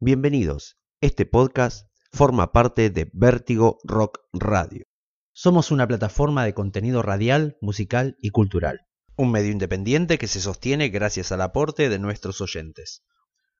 [0.00, 0.78] Bienvenidos.
[1.00, 4.84] Este podcast forma parte de Vértigo Rock Radio.
[5.32, 8.82] Somos una plataforma de contenido radial, musical y cultural.
[9.16, 13.02] Un medio independiente que se sostiene gracias al aporte de nuestros oyentes.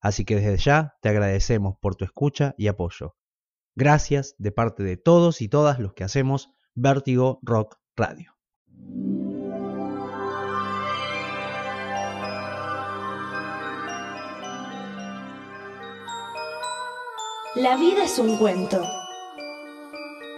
[0.00, 3.16] Así que desde ya te agradecemos por tu escucha y apoyo.
[3.76, 8.34] Gracias de parte de todos y todas los que hacemos Vértigo Rock Radio.
[17.54, 18.82] La vida es un cuento,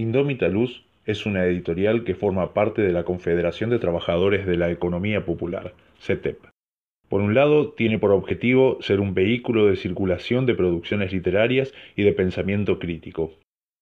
[0.00, 4.70] Indómita Luz es una editorial que forma parte de la Confederación de Trabajadores de la
[4.70, 6.38] Economía Popular, CETEP.
[7.08, 12.04] Por un lado, tiene por objetivo ser un vehículo de circulación de producciones literarias y
[12.04, 13.32] de pensamiento crítico.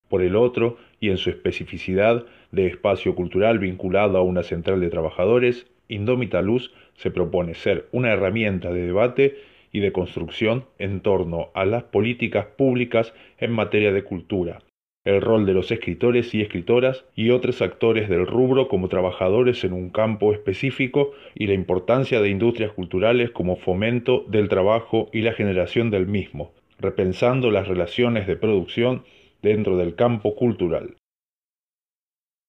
[0.09, 4.88] Por el otro, y en su especificidad de espacio cultural vinculado a una central de
[4.88, 9.37] trabajadores, Indómita Luz se propone ser una herramienta de debate
[9.71, 14.60] y de construcción en torno a las políticas públicas en materia de cultura,
[15.06, 19.72] el rol de los escritores y escritoras y otros actores del rubro como trabajadores en
[19.72, 25.33] un campo específico y la importancia de industrias culturales como fomento del trabajo y la
[25.33, 29.05] generación del mismo, repensando las relaciones de producción
[29.43, 30.97] dentro del campo cultural.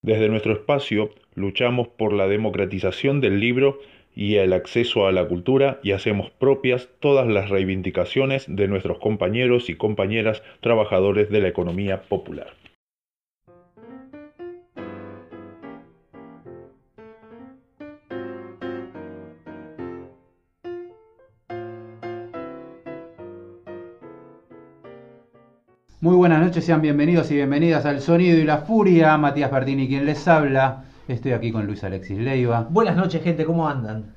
[0.02, 3.78] Desde nuestro espacio luchamos por la democratización del libro
[4.18, 9.70] y el acceso a la cultura y hacemos propias todas las reivindicaciones de nuestros compañeros
[9.70, 12.48] y compañeras trabajadores de la economía popular.
[26.00, 29.16] Muy buenas noches, sean bienvenidos y bienvenidas al Sonido y la Furia.
[29.16, 30.87] Matías Bertini quien les habla.
[31.08, 32.66] Estoy aquí con Luis Alexis Leiva.
[32.68, 34.12] Buenas noches, gente, ¿cómo andan?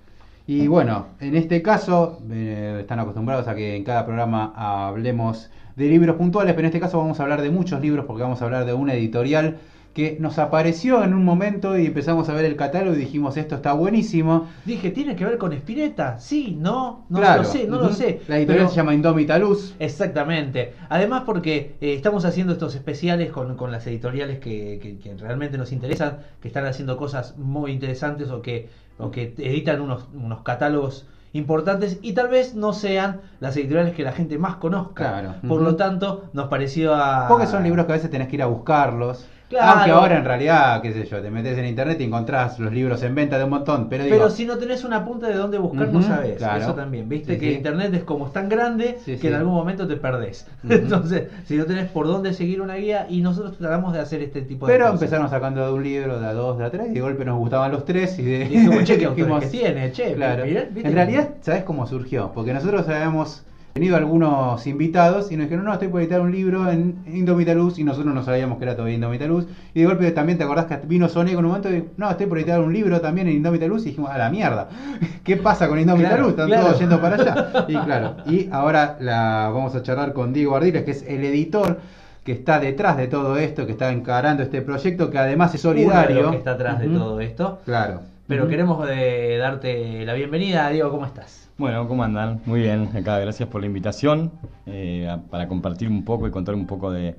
[0.46, 5.88] Y bueno, en este caso, eh, están acostumbrados a que en cada programa hablemos de
[5.88, 8.46] libros puntuales, pero en este caso vamos a hablar de muchos libros porque vamos a
[8.46, 9.60] hablar de una editorial
[9.94, 13.56] que nos apareció en un momento y empezamos a ver el catálogo y dijimos esto
[13.56, 14.48] está buenísimo.
[14.64, 16.18] Dije, ¿tiene que ver con Spinetta?
[16.18, 17.44] Sí, no, no Claro.
[17.44, 18.22] lo sé, no lo sé.
[18.30, 19.76] La editorial Pero- se llama Indómita Luz.
[19.80, 20.74] Exactamente.
[20.90, 25.58] Además porque eh, estamos haciendo estos especiales con, con las editoriales que, que- que realmente
[25.58, 30.42] nos interesan, que están haciendo cosas muy interesantes o que, o que editan unos, unos
[30.42, 35.10] catálogos importantes y tal vez no sean las editoriales que la gente más conozca.
[35.22, 35.36] Claro.
[35.48, 37.28] Por lo tanto, nos pareció a...
[37.28, 39.28] Porque son libros que a veces tenés que ir a buscarlos.
[39.52, 39.72] Claro.
[39.80, 43.04] Aunque ahora en realidad, qué sé yo, te metes en internet y encontrás los libros
[43.04, 43.90] en venta de un montón.
[43.90, 46.38] Pero digo, Pero si no tenés una punta de dónde buscar, no Ujú, sabes.
[46.38, 46.64] claro.
[46.64, 47.10] Eso también.
[47.10, 47.56] Viste Sí, que sí.
[47.58, 50.48] internet es como es tan grande Sí, que en algún momento te perdés.
[50.70, 54.42] Entonces, si no tenés por dónde seguir una guía, y nosotros tratamos de hacer este
[54.42, 55.02] tipo de Pero cosas.
[55.02, 57.38] empezaron sacando de un libro, de a dos, de a tres, y de golpe nos
[57.38, 58.18] gustaban los tres.
[58.20, 60.46] Y de, Dijimos, che, qué dijimos, que tiene, che, Claro.
[60.46, 62.32] En realidad, ¿sabes cómo surgió?
[62.34, 63.44] Porque nosotros habíamos
[63.74, 67.80] tenido algunos invitados y nos dijeron, no, estoy por editar un libro en Indomita Luz
[67.80, 69.48] y nosotros no sabíamos que era todavía Indomita Luz.
[69.74, 72.26] Y de golpe también te acordás que vino Sony con un momento y no, estoy
[72.26, 74.68] por editar un libro también en Indomita Luz y dijimos, a la mierda,
[75.24, 76.32] ¿qué pasa con Indomita Claro, Luz?
[76.32, 76.66] Están claro.
[76.66, 77.66] todos yendo para allá.
[77.68, 81.80] Y claro, y ahora la vamos a charlar con Diego Ardiles, que es el editor
[82.26, 85.74] que está detrás de todo esto, que está encarando este proyecto, que además es Uno
[85.74, 86.32] de solidario.
[86.32, 86.98] que está atrás de Ujú.
[86.98, 87.60] todo esto.
[87.66, 88.02] Claro.
[88.28, 91.41] Pero queremos eh, darte la bienvenida, Diego, ¿cómo estás?
[91.62, 92.42] Bueno, ¿cómo andan?
[92.46, 94.32] Muy bien, acá gracias por la invitación
[94.66, 97.14] eh, a- para compartir un poco y contar un poco de,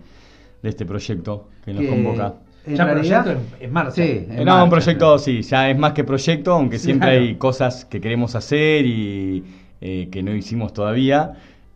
[0.63, 2.35] de este proyecto que nos Que, convoca.
[2.67, 3.91] En ya realidad, proyecto en, en marcha.
[3.93, 4.65] sí, en no, marcha.
[4.65, 7.23] un proyecto sí, ya es más que proyecto, aunque siempre Claro.
[7.25, 9.45] hay cosas que queremos hacer y
[9.81, 11.35] eh, que no hicimos todavía.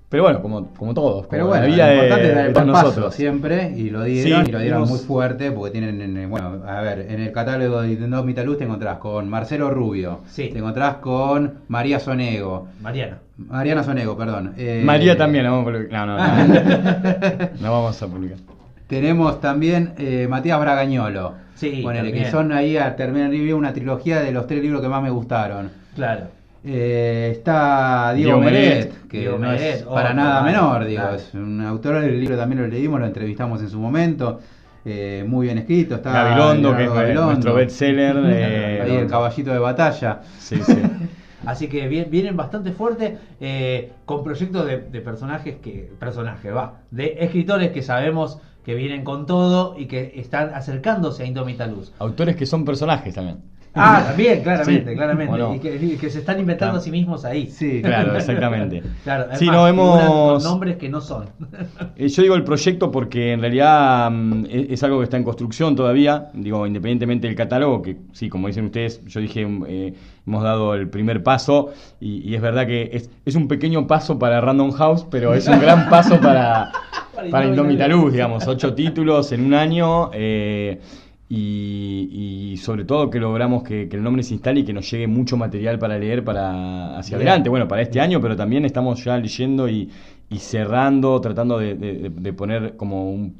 [0.08, 2.46] Pero bueno, como, como todos, Pero como bueno, la vida lo de, importante es dar
[2.46, 3.14] el paso nosotros.
[3.14, 6.62] siempre y lo dieron Sí, y lo dieron muy fuerte porque tienen, en- en- bueno,
[6.64, 10.48] a ver, en el catálogo de Indomita Luz te encontrás con Marcelo Rubio, Sí.
[10.52, 13.18] te encontrás con María Sonego, Mariana.
[13.36, 14.54] Mariana Sonego, perdón.
[14.56, 16.06] eh, María también, no, vamos a publicar.
[16.06, 18.38] no, no, no, no vamos a publicar.
[18.86, 21.34] Tenemos también eh, Matías Bragañolo.
[21.56, 24.80] Sí, Ponele, que son ahí a terminar el libro una trilogía de los tres libros
[24.82, 25.70] que más me gustaron.
[25.96, 26.26] Claro.
[26.68, 29.08] Eh, está Diego Diego, Meret, Meret.
[29.08, 31.16] que Diego no Meret, es para otro, nada menor, digo, claro.
[31.16, 34.40] es un autor del libro también lo leímos, lo entrevistamos en su momento,
[34.84, 38.16] eh, muy bien escrito, está Gabilondo, que es Leonardo Gabilondo, nuestro bestseller.
[38.26, 40.20] eh, ahí el caballito de batalla.
[40.38, 40.76] sí, sí.
[41.44, 45.92] Así que vienen bastante fuertes eh, con proyectos de, de personajes que.
[45.98, 46.80] Personajes, va.
[46.90, 51.92] De escritores que sabemos que vienen con todo y que están acercándose a Indómita Luz.
[52.00, 53.42] Autores que son personajes también.
[53.76, 55.56] Ah, también, claramente, Sí, claramente.
[55.82, 56.80] Y, que, se están inventando Claro.
[56.80, 57.46] a sí mismos ahí.
[57.48, 58.82] Sí, Claro, exactamente.
[59.04, 61.26] Claro, es Sí, más, no, hemos- nombres que no son.
[61.96, 65.24] Eh, Yo digo el proyecto porque en realidad mm, es, es algo que está en
[65.24, 69.94] construcción todavía, digo, independientemente del catálogo, que sí, como dicen ustedes, yo dije, mm, eh,
[70.26, 71.70] hemos dado el primer paso
[72.00, 75.46] y, y es verdad que es, es un pequeño paso para Random House, pero es
[75.48, 76.70] un gran paso para,
[77.14, 77.88] Para para Indómita.
[77.88, 80.10] Luz, digamos, ocho títulos en un año.
[80.12, 80.80] eh,
[81.28, 84.90] y, y sobre todo que logramos que, que el nombre se instale y que nos
[84.90, 87.26] llegue mucho material para leer para hacia Bien.
[87.28, 87.48] adelante.
[87.48, 89.90] Bueno, para este año, pero también estamos ya leyendo y,
[90.30, 93.34] y cerrando, tratando de, de- de poner como un,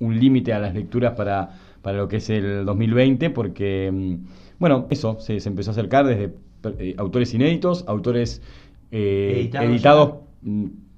[0.00, 1.50] un límite a las lecturas para,
[1.82, 4.14] para lo que es el 2020, porque, mm,
[4.58, 6.34] bueno, eso se, se empezó a acercar desde
[6.78, 8.42] eh, autores inéditos, autores
[8.90, 10.14] eh, Editados editados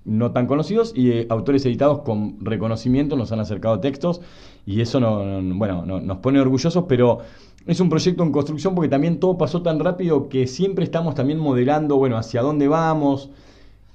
[0.05, 4.21] no tan conocidos y eh, autores editados con reconocimiento nos han acercado textos
[4.67, 7.19] y eso no, no- bueno, no- nos pone orgullosos, pero
[7.67, 11.39] es un proyecto en construcción porque también todo pasó tan rápido que siempre estamos también
[11.39, 13.31] modelando, bueno, hacia dónde vamos.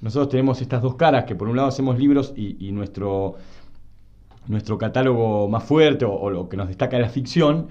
[0.00, 3.34] Nosotros tenemos estas dos caras, que por un lado hacemos libros y, nuestro,
[4.48, 7.66] nuestro catálogo más fuerte o, o lo que nos destaca es la ficción,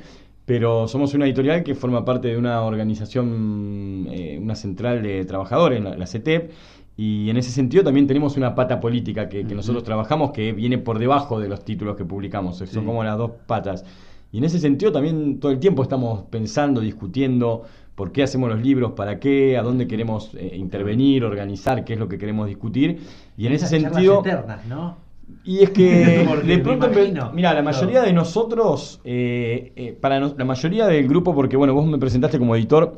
[0.45, 5.81] pero somos una editorial que forma parte de una organización, eh, una central de trabajadores,
[5.83, 6.51] la, la CETEP,
[6.97, 10.77] y en ese sentido también tenemos una pata política que, que nosotros trabajamos que viene
[10.77, 12.80] por debajo de los títulos que publicamos, son Sí.
[12.80, 13.83] como las dos patas.
[14.31, 17.63] Y en ese sentido también todo el tiempo estamos pensando, discutiendo
[17.95, 22.00] por qué hacemos los libros, para qué, a dónde queremos eh, intervenir, organizar, qué es
[22.00, 23.00] lo que queremos discutir.
[23.38, 24.19] Y en ese Esas sentido...
[24.19, 24.97] eternas, ¿no?
[25.44, 26.89] Y es que de pronto,
[27.33, 31.86] mira, la mayoría de nosotros, eh, eh, para la mayoría del grupo, porque bueno, vos
[31.86, 32.95] me presentaste como editor,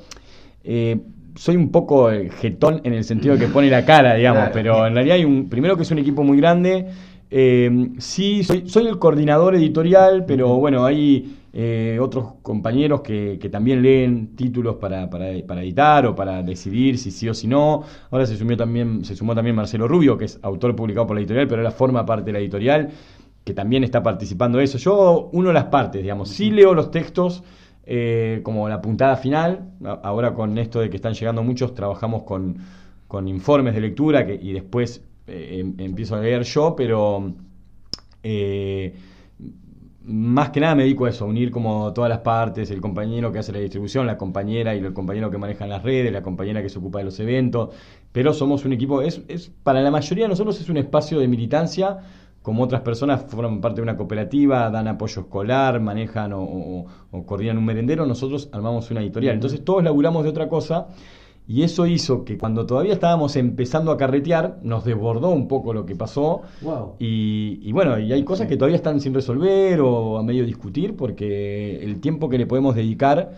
[0.63, 0.99] eh,
[1.37, 4.53] soy un poco el jetón en el sentido de que pone la cara, digamos, Claro.
[4.53, 6.87] pero en realidad hay un, primero que es un equipo muy grande,
[7.29, 13.49] eh, sí, soy, soy el coordinador editorial, pero bueno, hay eh, otros compañeros que, que
[13.49, 17.83] también leen títulos para, para, para editar o para decidir si sí o si no.
[18.11, 21.21] Ahora se sumó también, se sumó también Marcelo Rubio, que es autor publicado por la
[21.21, 22.89] editorial, pero ahora forma parte de la editorial,
[23.43, 24.77] que también está participando de eso.
[24.77, 27.43] Yo uno las partes, digamos, sí leo los textos
[27.87, 29.71] eh, como la puntada final.
[30.03, 32.57] Ahora con esto de que están llegando muchos, trabajamos con,
[33.07, 37.33] con informes de lectura que, y después eh, em- empiezo a leer yo, pero
[38.23, 38.93] eh,
[40.03, 43.39] más que nada me dedico a eso, unir como todas las partes, el compañero que
[43.39, 46.69] hace la distribución, la compañera y el compañero que maneja las redes, la compañera que
[46.69, 47.75] se ocupa de los eventos,
[48.13, 51.27] pero somos un equipo, es, es para la mayoría de nosotros es un espacio de
[51.27, 51.97] militancia,
[52.47, 57.25] como otras personas forman parte de una cooperativa, dan apoyo escolar, manejan o, o- o
[57.25, 59.33] coordinan un merendero, nosotros armamos una editorial.
[59.35, 60.87] Entonces todos laburamos de otra cosa
[61.45, 65.85] y eso hizo que cuando todavía estábamos empezando a carretear, nos desbordó un poco lo
[65.85, 66.43] que pasó.
[66.61, 66.93] Wow.
[66.99, 70.95] Y, y bueno, y hay cosas que todavía están sin resolver o a medio discutir
[70.95, 73.33] porque el tiempo que le podemos dedicar,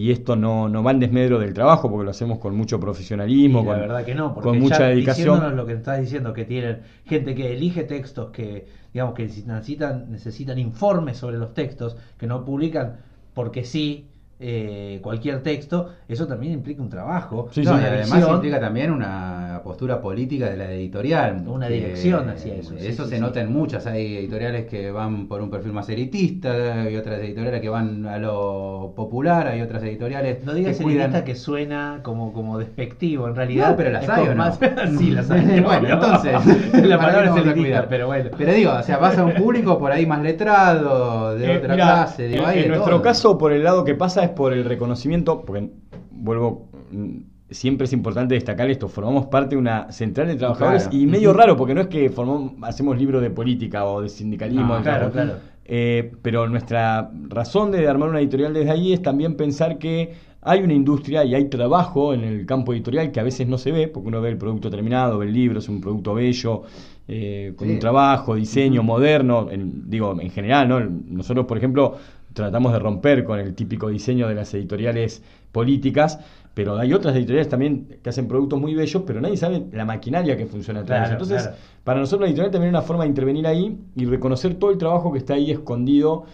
[0.00, 3.60] y esto no, no va en desmedro del trabajo porque lo hacemos con mucho profesionalismo,
[3.60, 5.38] Y la con, verdad que no, porque con ya mucha dedicación.
[5.38, 10.10] diciéndonos lo que estás diciendo, que tienen gente que elige textos que, digamos, que necesitan,
[10.10, 12.98] necesitan informes sobre los textos, que no publican
[13.34, 14.10] porque sí
[14.46, 17.48] eh, cualquier texto, eso también implica un trabajo.
[17.50, 17.82] Sí, No, sí.
[17.82, 18.34] y además visión.
[18.34, 21.42] implica también una postura política de la editorial.
[21.46, 23.22] Una que- dirección hacia eso, sí, Eso sí, se sí.
[23.22, 23.86] nota en muchas.
[23.86, 28.18] Hay editoriales que van por un perfil más elitista, hay otras editoriales que van a
[28.18, 31.04] lo popular, hay otras editoriales No digas que cuidan.
[31.04, 33.70] elitista que suena como, como despectivo, en realidad.
[33.70, 34.36] No, pero las hay, ¿o no?
[34.36, 34.58] más-
[34.98, 35.60] sí, las hay.
[35.64, 36.32] Bueno, entonces,
[36.74, 37.88] la ¿para palabra es elitista, cuidar?
[37.88, 38.30] pero bueno.
[38.36, 41.74] Pero digo, o sea, vas a un público por ahí más letrado, de Eh, otra
[41.74, 43.02] mira, clase, digo, en, nuestro todo.
[43.02, 45.70] caso, por el lado que pasa es por el reconocimiento, porque
[46.10, 47.16] vuelvo, mm,
[47.50, 50.96] siempre es importante destacar esto, formamos parte de una central de trabajadores Claro.
[50.98, 54.66] y medio raro, porque no es que formamos, hacemos libros de política o de sindicalismo,
[54.68, 55.32] No, de claro, claro.
[55.66, 60.12] Eh, pero nuestra razón de armar una editorial desde ahí es también pensar que
[60.42, 63.72] hay una industria y hay trabajo en el campo editorial que a veces no se
[63.72, 66.62] ve, porque uno ve el producto terminado, ve el libro, es un producto bello,
[67.08, 67.74] eh, con Sí.
[67.74, 70.80] un trabajo, diseño moderno, en- digo, en general, ¿no?
[70.80, 71.94] Nosotros, por ejemplo,
[72.34, 75.22] tratamos de romper con el típico diseño de las editoriales
[75.52, 76.18] políticas,
[76.52, 80.36] pero hay otras editoriales también que hacen productos muy bellos, pero nadie sabe la maquinaria
[80.36, 81.08] que funciona atrás.
[81.08, 81.56] Claro, Entonces, claro.
[81.82, 84.78] para nosotros la editorial también es una forma de intervenir ahí y reconocer todo el
[84.78, 86.26] trabajo que está ahí escondido,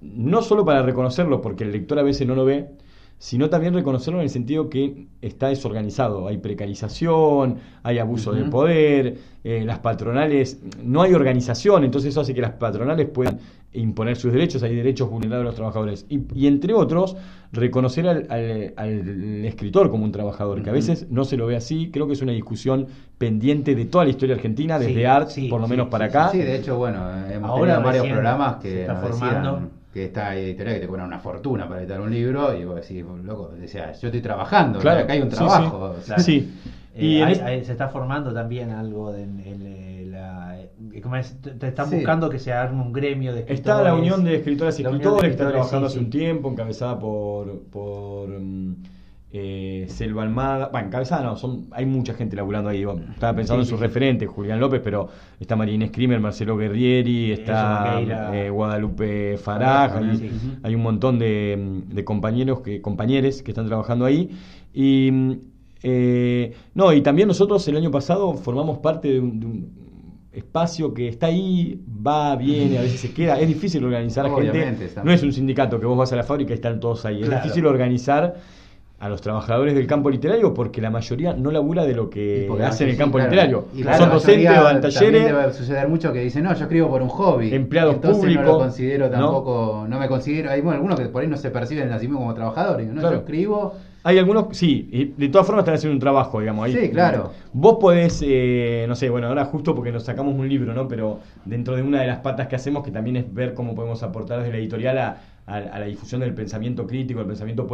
[0.00, 2.70] no solo para reconocerlo, porque el lector a veces no lo ve,
[3.22, 6.26] sino también reconocerlo en el sentido que está desorganizado.
[6.26, 8.50] Hay precarización, hay abuso de Ujú.
[8.50, 13.38] poder, eh, las patronales, no hay organización, entonces eso hace que las patronales puedan
[13.74, 16.04] imponer sus derechos, hay derechos vulnerados de los trabajadores.
[16.08, 17.16] Y, y entre otros,
[17.52, 21.54] reconocer al, al- al escritor como un trabajador, que a veces no se lo ve
[21.54, 21.90] así.
[21.92, 22.88] Creo que es una discusión
[23.18, 25.90] pendiente de toda la historia argentina, desde Sí, Art, sí, por lo sí, menos sí,
[25.92, 26.28] para sí, acá.
[26.30, 26.98] Sí, de hecho, bueno,
[27.30, 29.50] hemos Ahora tenido varios programas se que está nos formando.
[29.52, 32.76] decían que esta editorial que te cobran una fortuna para editar un libro y vos
[32.76, 35.94] decís, loco, decía, yo estoy trabajando, Claro, acá hay un trabajo.
[35.96, 36.00] sí.
[36.00, 36.52] o sea, Sí.
[36.94, 40.06] Eh, Y en hay- es- hay- se está formando también algo de, en- en, eh,
[40.10, 41.34] la, eh, ¿cómo es?
[41.40, 41.96] Te, están Sí.
[41.96, 43.60] buscando que se arme un gremio de escritores.
[43.60, 46.04] Está la Unión de Escritoras y La Unión de Escritores, que está trabajando sí, hace
[46.04, 48.76] un tiempo, encabezada por, por mm,
[49.34, 50.68] eh, Selva Almada.
[50.68, 52.84] Bueno, encabezada no, son, hay mucha gente laburando ahí.
[52.84, 55.08] Bueno, Estaba pensando Sí, en sus sí, referentes, Julián López, pero
[55.40, 58.00] está Marín Screamer, Marcelo Guerrieri, está
[58.34, 60.30] eh, Guadalupe Faraj, hay, sí.
[60.62, 64.30] hay un montón de, mm, de compañeros, que, compañeros que están trabajando ahí.
[64.74, 65.32] Y mm,
[65.82, 69.82] eh, no, y también nosotros el año pasado formamos parte de un, de un
[70.32, 73.40] espacio que está ahí, va, viene, a veces se queda.
[73.40, 74.90] Es difícil organizar a gente.
[75.02, 77.22] No es un sindicato que vos vas a la fábrica y están todos ahí.
[77.22, 78.36] Es difícil organizar
[79.02, 82.48] a los trabajadores del campo literario porque la mayoría no labura de lo que y
[82.48, 83.66] porque hace en el sí, campo claro, literario.
[83.74, 85.24] y Claro, Son docentes o dan También talleres.
[85.24, 87.52] debe suceder mucho que dicen, no, yo escribo por un hobby.
[87.52, 90.50] Empleados Entonces no lo considero tampoco, no, me considero.
[90.50, 92.86] Hay bueno, algunos que por ahí no se perciben el nacimiento como trabajadores.
[92.86, 93.00] ¿no?
[93.00, 93.16] Claro.
[93.16, 93.74] Yo escribo.
[94.04, 96.64] Hay algunos, sí, y de todas formas están haciendo un trabajo, digamos.
[96.64, 97.30] Ahí, Sí, claro.
[97.52, 100.88] Vos podés, eh, no sé, bueno, ahora justo porque nos sacamos un libro, ¿no?
[100.88, 104.02] Pero dentro de una de las patas que hacemos, que también es ver cómo podemos
[104.02, 107.66] aportar desde la editorial a, a- a la difusión del pensamiento crítico, el pensamiento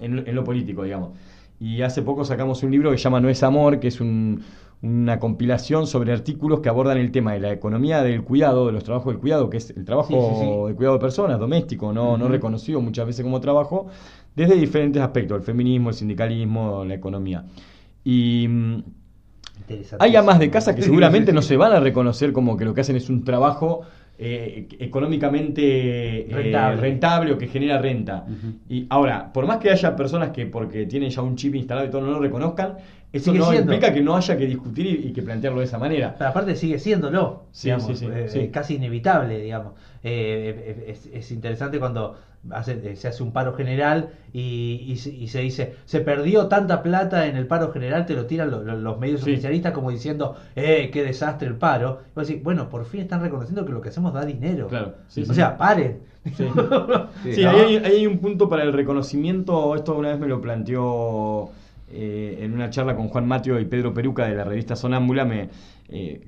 [0.00, 1.10] en, en lo político, digamos.
[1.58, 4.42] Y hace poco sacamos un libro que se llama No es Amor, que es un-
[4.82, 8.82] una compilación sobre artículos que abordan el tema de la economía del cuidado, de los
[8.82, 10.68] trabajos del cuidado, que es el trabajo Sí, sí, sí.
[10.68, 13.88] de cuidado de personas, doméstico, no, no reconocido muchas veces como trabajo,
[14.34, 17.44] desde diferentes aspectos, el feminismo, el sindicalismo, la economía.
[18.04, 18.78] Y mm,
[19.98, 22.80] hay amas de casa que seguramente no se van a reconocer como que lo que
[22.80, 23.82] hacen es un trabajo
[24.22, 27.32] eh, económicamente eh, Rentable.
[27.32, 28.26] o que genera renta.
[28.68, 31.90] Y ahora, por más que haya personas que porque tienen ya un chip instalado y
[31.90, 32.76] todo no lo reconozcan,
[33.12, 33.72] eso no siendo.
[33.72, 36.14] implica que no haya que discutir y, y que plantearlo de esa manera.
[36.16, 39.72] Pero aparte sigue siéndolo, Sí, digamos, sí, sí, eh, eh, casi inevitable, digamos.
[40.02, 42.16] Eh, es, es interesante cuando
[42.50, 46.46] hace- eh, se hace un paro general y, y se, y se dice, se perdió
[46.46, 49.90] tanta plata en el paro general, te lo tiran lo- lo- los medios oficialistas como
[49.90, 52.00] diciendo, eh, qué desastre el paro.
[52.08, 54.68] Y vos decís, bueno, por fin están reconociendo que lo que hacemos da dinero.
[54.68, 54.94] Claro,
[55.28, 55.98] o sea, paren.
[56.36, 56.44] Sí.
[57.22, 57.50] Sí, Sí, ¿no?
[57.50, 59.74] ahí, hay, ahí hay un punto para el reconocimiento.
[59.74, 61.50] Esto una vez me lo planteó
[61.92, 65.24] eh, en una charla con Juan Mateo y Pedro Peruca de la revista Sonámbula.
[65.24, 65.48] Me,
[65.88, 66.26] eh,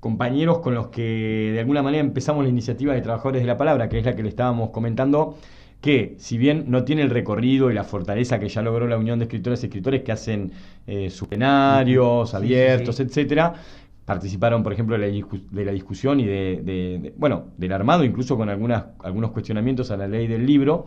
[0.00, 3.88] compañeros con los que de alguna manera empezamos la iniciativa de Trabajadores de la Palabra,
[3.88, 5.36] que es la que le estábamos comentando,
[5.80, 9.18] que si bien no tiene el recorrido y la fortaleza que ya logró la Unión
[9.18, 10.52] de Escritores y Escritores que hacen
[10.86, 13.02] eh, sus plenarios Sí, sí, abiertos, sí.
[13.02, 13.54] etcétera,
[14.04, 18.04] participaron, por ejemplo, de la, de la discusión y de, de- de- bueno, del armado,
[18.04, 20.86] incluso con algunas, algunos cuestionamientos a la ley del libro.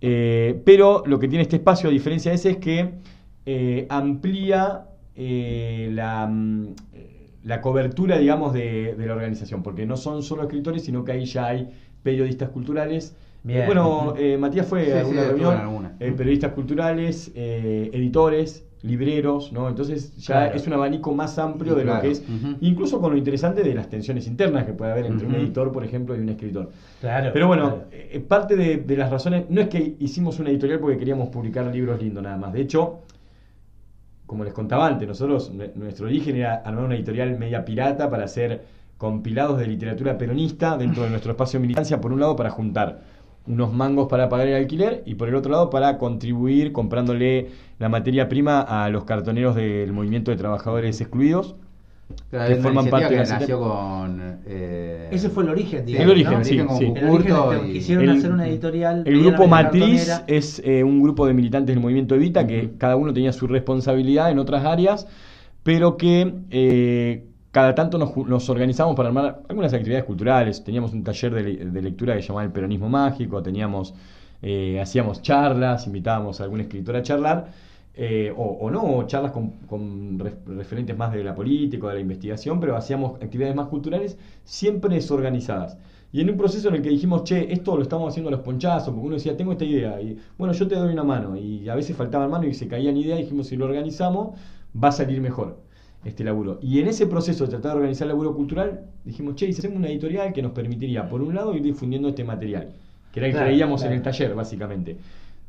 [0.00, 2.94] Eh, pero lo que tiene este espacio, a diferencia de ese, es que
[3.46, 6.74] eh, amplía eh, la, mm,
[7.44, 11.24] la cobertura, digamos, de, de la organización, porque no son solo escritores, sino que ahí
[11.24, 11.68] ya hay
[12.02, 13.16] periodistas culturales.
[13.42, 13.64] Bien.
[13.66, 15.96] Bueno, eh, Matías fue Sí, a sí, alguna estuvo reunión, alguna.
[15.98, 19.68] eh, periodistas culturales, eh, editores, libreros, ¿no?
[19.68, 20.56] Entonces ya Claro.
[20.56, 22.22] es un abanico más amplio de lo que es,
[22.60, 25.84] incluso con lo interesante de las tensiones internas que puede haber entre un editor, por
[25.84, 26.70] ejemplo, y un escritor.
[27.00, 27.30] Claro.
[27.32, 27.84] Pero bueno, claro.
[27.92, 31.66] eh, parte de, de las razones, no es que hicimos una editorial porque queríamos publicar
[31.66, 32.52] libros lindos nada más.
[32.54, 33.00] De hecho,
[34.30, 38.24] como les contaba antes, nosotros, nue- nuestro origen era armar una editorial media pirata para
[38.26, 38.64] hacer
[38.96, 43.00] compilados de literatura peronista dentro de nuestro espacio de militancia, por un lado para juntar
[43.48, 47.48] unos mangos para pagar el alquiler y por el otro lado para contribuir comprándole
[47.80, 51.56] la materia prima a los cartoneros del movimiento de trabajadores excluidos
[52.30, 54.38] que forman parte de la nació con.
[54.46, 56.04] eh, Ese fue el origen, digamos.
[56.04, 56.44] El origen, ¿no?
[56.44, 56.84] sí, con sí.
[56.84, 59.02] El Cucurto origen y- quisieron El- hacer una editorial.
[59.06, 60.24] El grupo Matriz cartonera.
[60.26, 64.30] es eh, un grupo de militantes del movimiento Evita que cada uno tenía su responsabilidad
[64.30, 65.06] en otras áreas,
[65.62, 70.62] pero que eh, cada tanto nos, organizamos para armar algunas actividades culturales.
[70.64, 73.92] Teníamos un taller de, de lectura que se llamaba El Peronismo Mágico, teníamos,
[74.42, 77.48] eh, hacíamos charlas, invitábamos a algún escritor a charlar.
[78.02, 81.88] Eh, o, o no, o charlas con, con ref- referentes más de la política, o
[81.90, 85.76] de la investigación, pero hacíamos actividades más culturales, siempre desorganizadas.
[86.12, 88.40] Y en un proceso en el que dijimos, che, esto lo estamos haciendo a los
[88.40, 91.68] ponchazos, porque uno decía, tengo esta idea, y bueno, yo te doy una mano, y
[91.68, 94.38] a veces faltaban manos y se caían ideas, y dijimos, si lo organizamos,
[94.74, 95.58] va a salir mejor
[96.04, 96.58] este laburo.
[96.62, 99.88] Y en ese proceso de tratar de organizar el laburo cultural, dijimos, che, hacemos una
[99.88, 102.72] editorial que nos permitiría, por un lado, ir difundiendo este material,
[103.12, 104.96] que era el que Claro, veíamos en el taller, básicamente.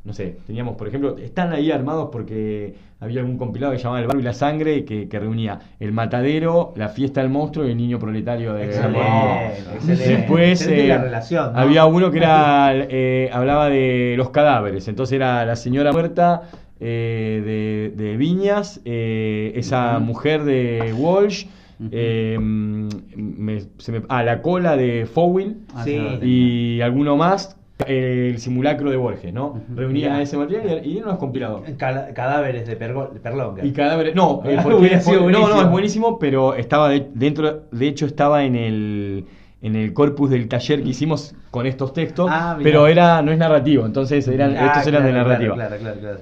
[0.04, 4.08] No sé, teníamos, por ejemplo, están ahí armados porque había algún compilado que llamaba El
[4.08, 7.76] Barro y la Sangre, que, que reunía el matadero, la fiesta del monstruo y el
[7.76, 10.08] niño proletario de Excelente, excelente.
[10.16, 11.58] Después Excelente la eh, relación, ¿no?
[11.60, 16.42] había uno que era eh, hablaba de los cadáveres, entonces era la señora muerta
[16.80, 21.46] eh, de, de Viñas, eh, esa mujer de Walsh,
[21.92, 25.96] eh, me- se me- ah, la cola de Fowell Ah, Sí.
[26.22, 29.60] y alguno más, el simulacro de Borges, ¿no?
[29.74, 31.62] Reunía ese material y, y unos compilados.
[31.76, 33.64] Cala- Cadáveres de, Perlonga.
[33.64, 34.14] Y cadáveres.
[34.14, 37.88] No, eh, Ah, porque hubiera es- no, no, es buenísimo, pero estaba de- dentro, de
[37.88, 39.26] hecho estaba en el
[39.64, 43.38] en el corpus del taller que hicimos con estos textos, Ah, pero era no es
[43.38, 45.54] narrativo, entonces eran Ah, estos eran de narrativa.
[45.54, 46.20] Claro, claro, claro.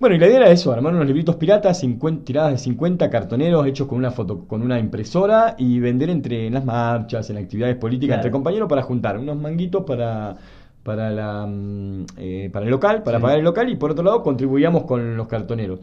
[0.00, 3.64] Bueno, y la idea era eso, armar unos libritos piratas, 50, tiradas de 50 cartoneros
[3.66, 7.76] hechos con una foto, con una impresora y vender entre en las marchas, en actividades
[7.76, 8.20] políticas Claro.
[8.22, 10.36] entre compañeros para juntar unos manguitos para
[10.82, 13.22] para la mm, eh, para el local, para Sí.
[13.22, 15.80] pagar el local y por otro lado contribuíamos con los cartoneros.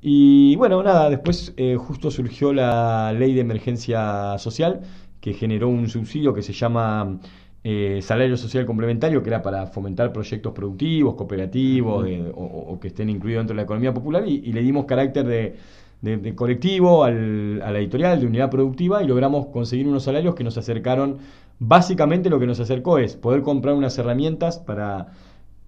[0.00, 4.80] Y bueno, nada, después eh, justo surgió la ley de emergencia social
[5.20, 7.18] que generó un subsidio que se llama
[7.64, 12.88] eh, salario social complementario, que era para fomentar proyectos productivos, cooperativos de- o, o que
[12.88, 15.56] estén incluidos dentro de la economía popular y, y le dimos carácter de,
[16.00, 20.34] de- de colectivo al- a la editorial, de unidad productiva y logramos conseguir unos salarios
[20.34, 21.18] que nos acercaron.
[21.64, 25.12] Básicamente lo que nos acercó es poder comprar unas herramientas para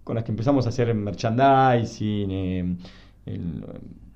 [0.05, 2.31] con las que empezamos a hacer merchandising.
[2.33, 2.77] eh,
[3.27, 3.65] el-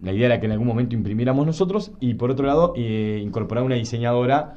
[0.03, 3.64] la idea era que en algún momento imprimiéramos nosotros y por otro lado eh, incorporar
[3.64, 4.57] una diseñadora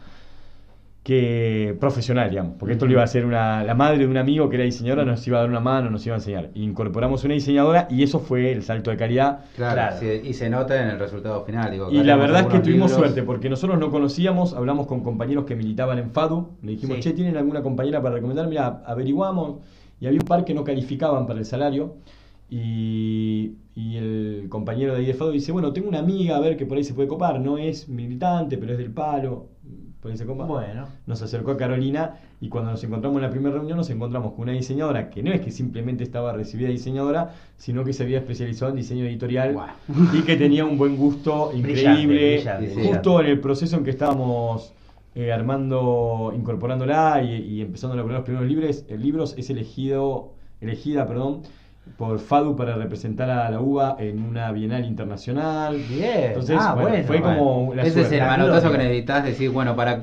[1.04, 4.50] que profesional, digamos, porque esto lo iba a hacer una, la madre de un amigo
[4.50, 6.52] que era diseñadora, nos iba a dar una mano, nos iba a enseñar.
[6.54, 9.40] Incorporamos una diseñadora y eso fue el salto de calidad.
[9.56, 9.96] Claro, Claro.
[10.00, 11.72] sí, y se nota en el resultado final.
[11.72, 15.02] Digo, Y la verdad es que tuvimos libros- suerte, porque nosotros no conocíamos, hablamos con
[15.02, 17.02] compañeros que militaban en FADU, le dijimos, Sí.
[17.02, 18.48] che, ¿tienen alguna compañera para recomendar?
[18.48, 19.56] Mira, averiguamos,
[20.00, 21.96] y había un par que no calificaban para el salario,
[22.50, 26.58] y, y el compañero de ahí de FADU dice, bueno, tengo una amiga, a ver
[26.58, 29.48] que por ahí se puede copar, no es militante, pero es del palo,
[30.16, 30.46] se copa.
[30.46, 30.88] Bueno.
[31.06, 34.44] Nos acercó a Carolina y cuando nos encontramos en la primera reunión nos encontramos con
[34.44, 38.72] una diseñadora que no es que simplemente estaba recibida diseñadora, sino que se había especializado
[38.72, 39.58] en diseño editorial
[40.14, 42.38] y que tenía un buen gusto increíble.
[42.38, 42.88] brillante.
[42.88, 44.74] Justo en el proceso en que estábamos
[45.14, 50.34] eh, armando, incorporándola y, y empezando a elaborar los primeros libros, el libros es elegido,
[50.62, 51.44] elegida, perdón,
[51.98, 55.78] por FADU para representar a la UBA en una bienal internacional.
[55.90, 56.24] Bien.
[56.30, 57.04] Entonces, ah, bueno, bueno.
[57.06, 58.16] fue como la Ese es suerte.
[58.16, 59.94] el La manotazo que necesitas decir, bueno, para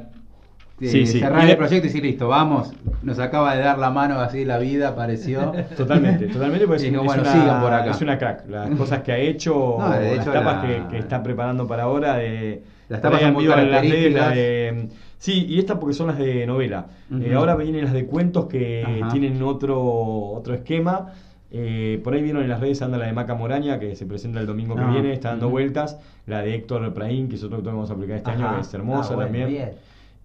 [0.80, 1.18] eh, Sí, sí.
[1.18, 2.72] cerrar Y de- el proyecto y decir, listo, vamos,
[3.02, 5.52] nos acaba de dar la mano así, la vida apareció.
[5.76, 7.90] Totalmente, totalmente, porque es, digo, es bueno, una, sigan por acá.
[7.90, 8.48] es una crack.
[8.48, 11.66] Las cosas que ha hecho, No, de las hecho, tapas la- que, que está preparando
[11.66, 12.14] para ahora.
[12.16, 14.34] De, Las tapas son muy en las características.
[14.36, 16.86] de- sí, y estas porque son las de novela.
[17.20, 19.08] Eh, ahora vienen las de cuentos que Ajá.
[19.10, 21.08] tienen otro, otro esquema.
[21.50, 24.38] Eh, por ahí vieron en las redes anda la de Maca Moraña, que se presenta
[24.40, 25.98] el domingo que Ah, viene, está dando vueltas.
[26.26, 28.74] La de Héctor Praín, que es otro que vamos a aplicar este año, que es
[28.74, 29.48] hermosa Ah, bueno, también.
[29.48, 29.70] bien.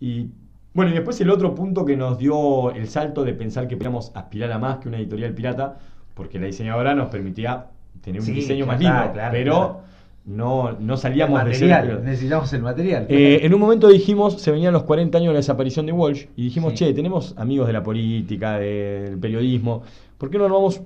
[0.02, 0.28] Y
[0.74, 4.12] bueno, y después el otro punto que nos dio el salto de pensar que podíamos
[4.16, 5.78] aspirar a más que una editorial pirata,
[6.14, 7.68] porque la diseñadora nos permitía
[8.02, 9.80] tener un Sí, diseño más lindo, claro, pero claro.
[10.26, 12.02] no, no El salíamos de ser.
[12.04, 13.06] Necesitamos el material.
[13.08, 16.26] Eh, en un momento dijimos, se venían los 40 años de la desaparición de Walsh,
[16.36, 16.80] y dijimos, Sí.
[16.86, 19.84] che, tenemos amigos de la política, del periodismo,
[20.18, 20.82] ¿por qué no armamos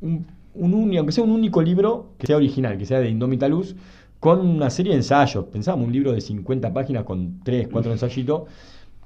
[0.00, 3.76] un, un aunque sea un único libro que sea original, que sea de Indómita Luz,
[4.20, 5.44] con una serie de ensayos?
[5.46, 8.42] Pensábamos un libro de 50 páginas con 3, 4 ensayitos.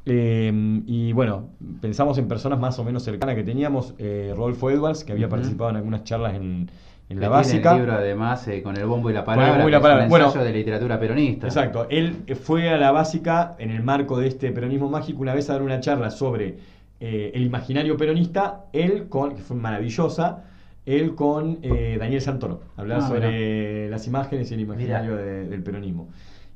[0.04, 0.52] eh,
[0.86, 1.50] y bueno,
[1.80, 5.70] pensamos en personas más o menos cercanas que teníamos, eh, Rodolfo Edwards, que había participado
[5.70, 6.70] en algunas charlas en,
[7.08, 7.72] en la básica.
[7.72, 10.08] El libro además eh, con el bombo y la palabra, bombo y la es palabra.
[10.08, 11.46] Bueno, ensayo de literatura peronista.
[11.46, 15.48] Exacto, él fue a la básica en el marco de este peronismo mágico una vez
[15.50, 16.58] a dar una charla sobre
[17.00, 20.44] eh, el imaginario peronista, él con, que fue maravillosa,
[20.86, 25.62] él con eh, Daniel Santoro, hablar Ah, sobre las imágenes y el imaginario de- del
[25.62, 26.08] peronismo.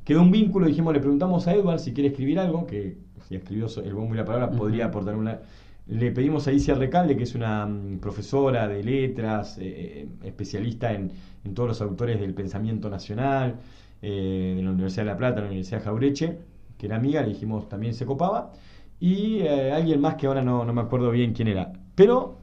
[0.05, 2.97] quedó un vínculo, dijimos, le preguntamos a Edward si quiere escribir algo, que
[3.29, 5.41] si escribió El bombo y la palabra podría aportar una...
[5.89, 9.62] Le pedimos a Isia Recalde, que es una mm, profesora de letras, eh,
[10.05, 11.11] eh, especialista en,
[11.45, 13.57] en todos los autores del pensamiento nacional,
[14.03, 16.39] eh, de la Universidad de La Plata, de la Universidad de Jaureche,
[16.79, 18.53] que era amiga, le dijimos también se copaba,
[19.01, 21.73] y alguien más que ahora no, no me acuerdo bien quién era.
[21.95, 22.39] Pero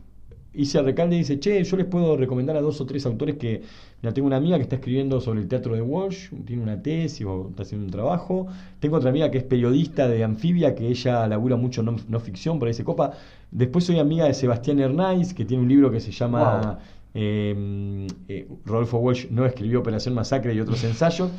[0.53, 3.63] Isia Recalde dice, che, yo les puedo recomendar a dos o tres autores que,
[4.01, 7.25] mira, tengo una amiga que está escribiendo sobre el teatro de Walsh, tiene una tesis
[7.25, 8.47] o está haciendo un trabajo,
[8.79, 12.59] tengo otra amiga que es periodista de Anfibia, que ella labura mucho no, no ficción,
[12.59, 13.13] por ahí se copa.
[13.51, 16.61] Después soy amiga de Sebastián Hernáiz, que tiene un libro que se llama...
[16.61, 16.77] Wow.
[17.15, 21.31] eh, eh, Rodolfo Walsh no escribió Operación Masacre y otros ensayos.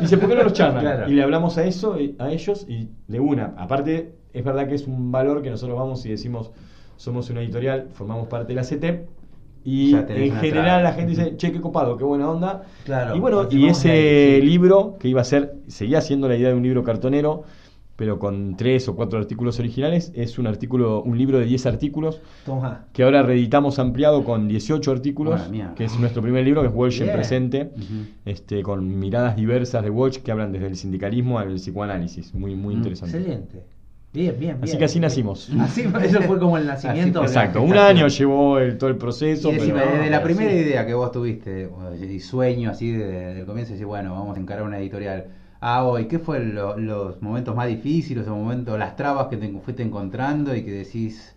[0.00, 0.80] Dice, ¿por qué no los charlan?
[0.80, 1.10] Claro.
[1.10, 3.54] Y le hablamos a eso, eh, a ellos, y de una.
[3.58, 6.50] Aparte, es verdad que es un valor que nosotros vamos y decimos,
[6.98, 9.08] somos una editorial, formamos parte de la CETEP,
[9.64, 12.62] y en general la gente dice, che, qué copado, qué buena onda.
[12.84, 16.54] Claro, y bueno, y ese libro que iba a ser, seguía siendo la idea de
[16.54, 17.44] un libro cartonero,
[17.96, 22.20] pero con tres o cuatro artículos originales, es un artículo, un libro de 10 artículos
[22.46, 22.84] Toma.
[22.92, 27.00] que ahora reeditamos ampliado con 18 artículos, que es nuestro primer libro, que es Walsh
[27.00, 27.16] en Bien.
[27.16, 27.70] presente,
[28.24, 32.32] este, con miradas diversas de Walsh que hablan desde el sindicalismo al psicoanálisis.
[32.34, 33.18] Muy, muy Mm, interesante.
[33.18, 33.64] Excelente.
[34.12, 34.64] Bien, bien, bien.
[34.64, 35.50] Así que así nacimos.
[35.60, 37.20] Así eso fue como el nacimiento.
[37.20, 39.50] Así- Exacto, un año llevó el- todo el proceso.
[39.50, 40.56] Y decime, pero- desde la primera sí.
[40.56, 41.68] idea que vos tuviste,
[42.10, 45.26] y sueño así desde el comienzo, decís, bueno, vamos a encarar una editorial.
[45.60, 49.48] Ah, hoy, ¿qué fue lo- los momentos más difíciles, los momentos, las trabas que te
[49.60, 51.34] fuiste encontrando y que decís,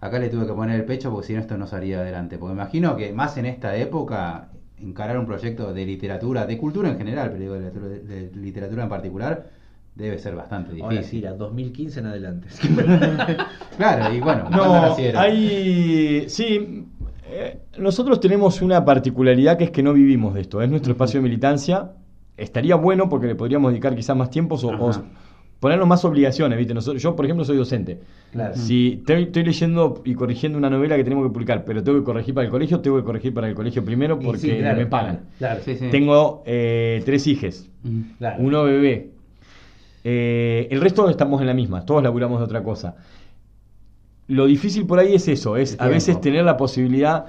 [0.00, 2.38] acá le tuve que poner el pecho porque si no esto no salía adelante?
[2.38, 6.88] Porque me imagino que más en esta época, encarar un proyecto de literatura, de cultura
[6.90, 9.46] en general, pero digo de literatura en particular,
[9.94, 11.24] debe ser bastante Ahora sí, difícil.
[11.24, 12.48] era 2015 en adelante.
[13.76, 16.24] claro, y bueno, ¿cuándo No, hay.
[16.28, 16.86] Sí,
[17.34, 20.60] eh, nosotros tenemos una particularidad que es que no vivimos de esto.
[20.60, 21.92] Es nuestro espacio de militancia.
[22.36, 24.90] Estaría bueno porque le podríamos dedicar quizás más tiempo o,
[25.60, 26.58] ponernos más obligaciones.
[26.58, 26.74] ¿viste?
[26.74, 28.00] Nosotros, yo, por ejemplo, soy docente.
[28.32, 28.56] Claro.
[28.56, 32.04] Si estoy, estoy leyendo y corrigiendo una novela que tenemos que publicar, pero tengo que
[32.04, 34.78] corregir para el colegio, tengo que corregir para el colegio primero porque sí, claro.
[34.78, 35.20] me pagan.
[35.38, 35.60] Claro.
[35.64, 35.88] Sí, sí.
[35.90, 37.68] Tengo eh, tres.
[38.18, 38.36] Claro.
[38.40, 39.11] uno bebé.
[40.04, 42.96] Eh, el resto estamos en la misma, todos laburamos de otra cosa.
[44.28, 47.26] Lo difícil por ahí es eso, es a veces tener la posibilidad.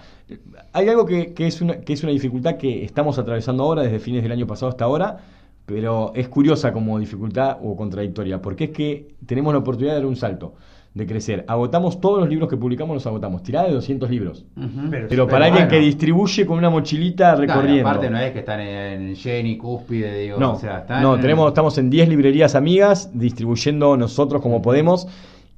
[0.71, 3.99] Hay algo que, que es una, que es una dificultad que estamos atravesando ahora, desde
[3.99, 5.17] fines del año pasado hasta ahora,
[5.65, 10.07] pero es curiosa como dificultad o contradictoria, porque es que tenemos la oportunidad de dar
[10.07, 10.55] un salto,
[10.93, 11.43] de crecer.
[11.47, 13.41] Agotamos todos los libros que publicamos, los agotamos.
[13.41, 14.45] Tirada de 200 libros.
[14.91, 15.69] Pero- Pero para alguien bueno.
[15.71, 17.89] que distribuye con una mochilita No, recorriendo.
[17.89, 21.01] aparte no es que están en Jenny, Cúspide, digo, No, o sea, están...
[21.01, 25.08] no tenemos, estamos en 10 librerías amigas, distribuyendo nosotros como podemos,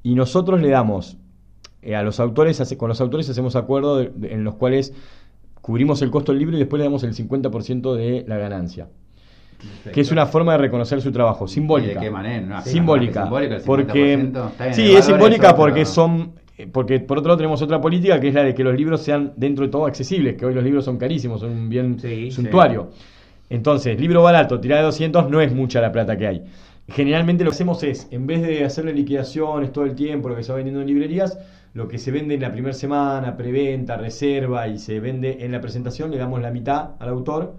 [0.03, 1.17] y nosotros le damos
[1.81, 4.93] eh, a los autores, hace- con los autores hacemos acuerdos en los cuales
[5.61, 8.87] cubrimos el costo del libro y después le damos el 50% de la ganancia.
[9.93, 11.99] Que es una forma de reconocer su trabajo, ¿Y simbólica.
[11.99, 12.45] de qué manera?
[12.45, 13.23] No, simbólica.
[13.23, 17.37] simbólica, el 50%, porque sí, es simbólica otro, porque son eh, porque por otro lado
[17.37, 20.35] tenemos otra política que es la de que los libros sean dentro de todo accesibles,
[20.35, 22.89] que hoy los libros son carísimos, son un bien Sí, suntuario.
[23.49, 26.43] Entonces, libro barato, tirada de 200 no es mucha la plata que hay.
[26.87, 30.43] Generalmente lo que hacemos es, en vez de hacerle liquidaciones todo el tiempo, lo que
[30.43, 31.37] se va vendiendo en librerías,
[31.73, 35.61] lo que se vende en la primera semana, preventa, reserva y se vende en la
[35.61, 37.55] presentación, le damos la mitad al autor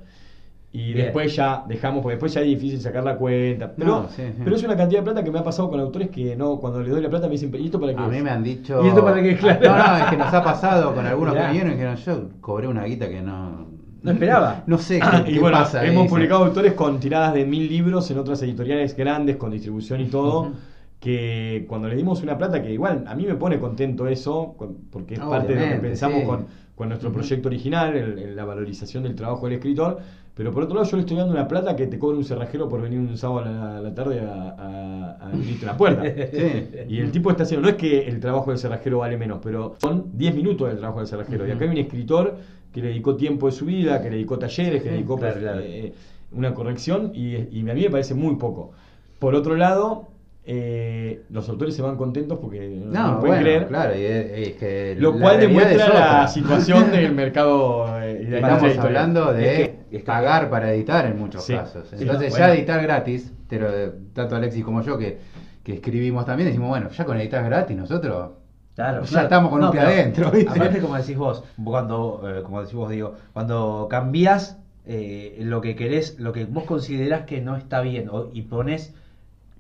[0.78, 1.06] y Bien.
[1.06, 3.72] después ya dejamos, porque después ya es difícil sacar la cuenta.
[3.76, 4.42] Pero, No, sí, sí.
[4.44, 6.82] pero es una cantidad de plata que me ha pasado con autores que no, cuando
[6.82, 8.02] les doy la plata me dicen, ¿y esto para qué?
[8.02, 8.22] A mí es?".
[8.24, 8.84] me han dicho...
[8.84, 9.36] ¿Y esto para qué?
[9.36, 9.60] Claro.
[9.70, 12.68] No, no, es que nos ha pasado con algunos que vinieron y dijeron, yo cobré
[12.68, 13.66] una guita que no...
[14.02, 14.62] No esperaba.
[14.66, 15.84] No sé qué, Ah, y qué bueno, pasa.
[15.84, 20.06] hemos publicado autores con tiradas de mil libros en otras editoriales grandes, con distribución y
[20.06, 20.52] todo,
[21.00, 24.56] que cuando le dimos una plata, que igual a mí me pone contento eso,
[24.90, 28.44] porque es parte de lo que pensamos con, con nuestro proyecto original, el- el- la
[28.44, 29.98] valorización del trabajo del escritor,
[30.36, 32.68] pero por otro lado yo le estoy dando una plata que te cobra un cerrajero
[32.68, 36.02] por venir un sábado a la, a la tarde a, a, a abrirte la puerta.
[36.30, 36.68] Sí.
[36.88, 39.76] Y el tipo está haciendo, no es que el trabajo del cerrajero vale menos, pero
[39.80, 41.46] son 10 minutos del trabajo del cerrajero.
[41.48, 42.36] Y acá hay un escritor
[42.72, 45.34] que le dedicó tiempo de su vida, que le dedicó talleres, que le dedicó claro,
[45.34, 45.60] pues, claro.
[45.64, 45.94] eh,
[46.32, 48.72] una corrección, y, y a mí me parece muy poco.
[49.18, 50.08] Por otro lado,
[50.48, 53.66] eh, los autores se van contentos porque no, No, lo pueden bueno, creer.
[53.66, 58.40] claro, y es, es que Lo cual demuestra la situación del mercado eh, y de
[58.40, 61.88] la Estamos hablando de Es que- pagar para editar en muchos Sí, casos.
[61.88, 62.46] sí, Entonces bueno.
[62.46, 63.68] ya editar gratis, pero
[64.12, 65.18] tanto Alexis como yo que,
[65.64, 68.32] que escribimos también, decimos, bueno, ya con editar gratis nosotros
[68.76, 69.24] Claro, Ya claro.
[69.24, 70.50] estamos con un pie pero adentro, ¿viste?
[70.50, 75.74] Aparte, como decís vos, cuando, eh, como decís vos, digo, cuando cambiás eh, lo que
[75.74, 78.94] querés, lo que vos considerás que no está bien, o- y pones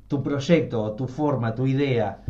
[0.08, 2.22] tu proyecto, o tu forma, tu idea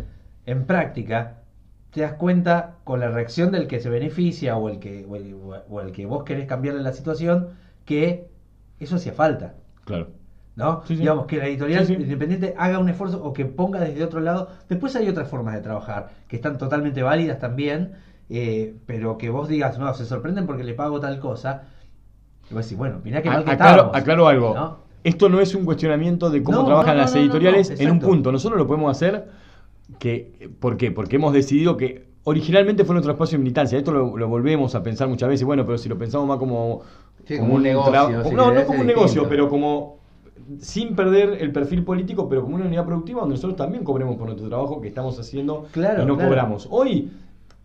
[0.47, 1.43] en práctica,
[1.91, 5.35] te das cuenta con la reacción del que se beneficia o el que, o el,
[5.69, 7.49] o el que vos querés cambiarle la situación,
[7.85, 8.29] que
[8.79, 9.55] eso hacía falta.
[9.85, 10.09] Claro.
[10.57, 10.83] ¿no?
[10.87, 11.01] Sí, sí.
[11.01, 11.95] Digamos que la editorial sí.
[11.95, 14.51] independiente haga un esfuerzo o que ponga desde otro lado.
[14.69, 17.93] Después hay otras formas de trabajar que están totalmente válidas también,
[18.31, 21.65] eh, pero que vos digas, no, se sorprenden porque le pago tal cosa.
[22.51, 24.55] Y vos decís, bueno, mirá que mal que aclaro, estamos, aclaro algo.
[24.55, 24.86] ¿no?
[25.07, 28.01] Esto no es un cuestionamiento de cómo No, trabajan no, las editoriales no, en un
[28.01, 28.33] punto.
[28.33, 29.29] Nosotros lo podemos hacer.
[29.99, 30.91] Que, ¿Por qué?
[30.91, 33.79] Porque hemos decidido que originalmente fue nuestro espacio de militancia.
[33.79, 35.45] Esto lo, lo volvemos a pensar muchas veces.
[35.47, 36.83] Bueno, pero si lo pensamos más como,
[37.25, 39.29] Sí, como un negocio, si no, no como un negocio, distinto.
[39.29, 39.97] pero como
[40.61, 44.27] sin perder el perfil político, pero como una unidad productiva donde nosotros también cobremos por
[44.27, 46.29] nuestro trabajo que estamos haciendo Claro, y no claro.
[46.31, 46.69] cobramos.
[46.71, 47.11] Hoy,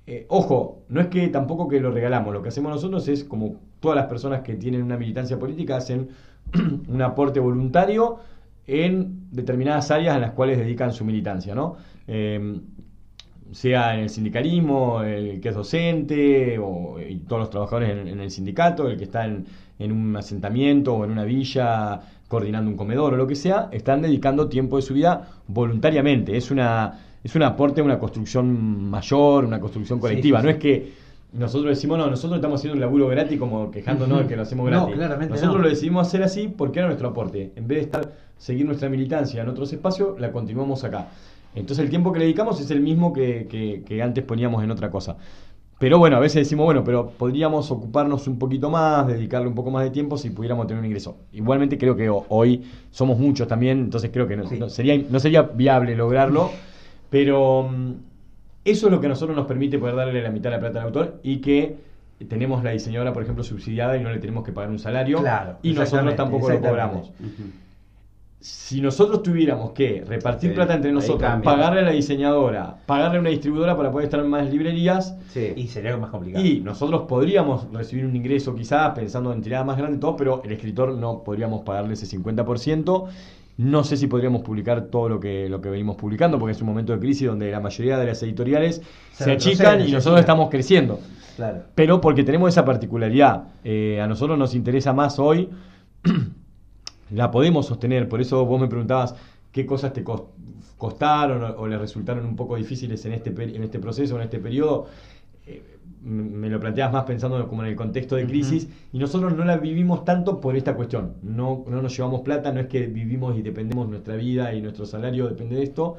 [0.08, 3.56] eh, ojo, no es que tampoco que lo regalamos, lo que hacemos nosotros es como
[3.80, 6.10] todas las personas que tienen una militancia política hacen
[6.88, 8.20] un aporte voluntario
[8.68, 11.78] en determinadas áreas en las cuales dedican su militancia, ¿no?
[12.08, 12.60] Eh,
[13.52, 18.20] sea en el sindicalismo, el que es docente, o y todos los trabajadores en, en
[18.22, 19.46] el sindicato, el que está en,
[19.78, 24.02] en un asentamiento o en una villa coordinando un comedor o lo que sea, están
[24.02, 26.38] dedicando tiempo de su vida voluntariamente.
[26.38, 30.42] Es una es un aporte a una construcción mayor, una construcción colectiva.
[30.42, 30.58] sí, no sí.
[30.58, 30.94] es que
[31.34, 34.66] nosotros decimos, no, nosotros estamos haciendo un laburo gratis como quejándonos de que lo hacemos
[34.70, 34.96] No, gratis.
[34.96, 35.62] claramente nosotros no.
[35.64, 37.52] lo decidimos hacer así porque era nuestro aporte.
[37.56, 41.08] En vez de estar seguir nuestra militancia en otros espacios, la continuamos acá.
[41.56, 44.72] Entonces el tiempo que le dedicamos es el mismo que, que- que antes poníamos en
[44.72, 45.18] otra cosa.
[45.80, 49.72] Pero bueno, a veces decimos, bueno, pero podríamos ocuparnos un poquito más, dedicarle un poco
[49.72, 51.18] más de tiempo si pudiéramos tener un ingreso.
[51.34, 54.60] Igualmente creo que ho- hoy somos muchos también, entonces creo que no, Sí.
[54.60, 56.52] no sería, no sería viable lograrlo,
[57.10, 57.94] pero mm,
[58.64, 60.80] eso es lo que a nosotros nos permite poder darle la mitad de la plata
[60.80, 61.78] al autor y que
[62.28, 65.58] tenemos la diseñadora, por ejemplo, subsidiada y no le tenemos que pagar un salario Claro,
[65.64, 67.12] y nosotros tampoco lo cobramos.
[68.40, 73.22] Si nosotros tuviéramos que repartir Sí, plata entre nosotros, pagarle a la diseñadora, pagarle a
[73.22, 75.54] una distribuidora para poder estar en más librerías, Sí.
[75.56, 76.44] Y sería más complicado.
[76.44, 80.42] y nosotros podríamos recibir un ingreso quizás pensando en tiradas más grandes y todo, pero
[80.44, 83.08] el escritor no podríamos pagarle ese 50%.
[83.62, 86.68] No sé si podríamos publicar todo lo que, lo que venimos publicando, porque es un
[86.68, 90.20] momento de crisis donde la mayoría de las editoriales Se achican y nosotros achican.
[90.20, 91.00] estamos creciendo.
[91.36, 91.64] Claro.
[91.76, 93.44] Pero porque tenemos esa particularidad.
[93.64, 95.50] Eh, a nosotros nos interesa más hoy,
[97.12, 98.08] la podemos sostener.
[98.10, 99.16] Por eso vos me preguntabas
[99.52, 100.24] qué cosas te cos-
[100.78, 104.40] costaron o, o le resultaron un poco difíciles en este, en este proceso, en este
[104.40, 104.88] periodo.
[105.48, 105.64] Eh,
[106.04, 109.58] me lo planteabas más pensando como en el contexto de crisis y nosotros no la
[109.58, 111.14] vivimos tanto por esta cuestión.
[111.22, 114.86] No, no nos llevamos plata, no es que vivimos y dependemos nuestra vida y nuestro
[114.88, 115.98] salario depende de esto.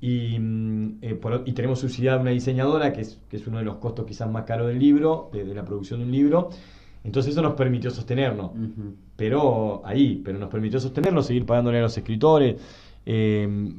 [0.00, 3.64] Y, mm, eh, por- y tenemos subsidiada una diseñadora, que es, que es uno de
[3.64, 6.48] los costos quizás más caros del libro, de, de la producción de un libro.
[7.04, 8.52] Entonces eso nos permitió sostenernos.
[9.16, 12.56] Pero ahí, pero nos permitió sostenerlo, seguir pagándole a los escritores.
[13.04, 13.72] Eh,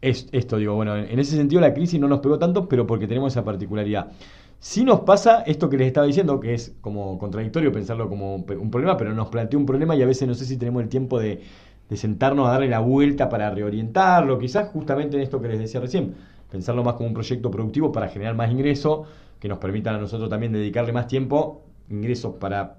[0.00, 3.06] es, esto digo, bueno, en ese sentido la crisis no nos pegó tanto, pero porque
[3.06, 4.12] tenemos esa particularidad.
[4.58, 8.70] Sí nos pasa esto que les estaba diciendo, que es como contradictorio pensarlo como un
[8.70, 11.18] problema, pero nos plantea un problema y a veces no sé si tenemos el tiempo
[11.18, 11.42] de,
[11.88, 15.80] de sentarnos a darle la vuelta para reorientarlo, quizás justamente en esto que les decía
[15.80, 16.14] recién,
[16.50, 19.04] pensarlo más como un proyecto productivo para generar más ingreso,
[19.38, 22.78] que nos permitan a nosotros también dedicarle más tiempo, ingresos para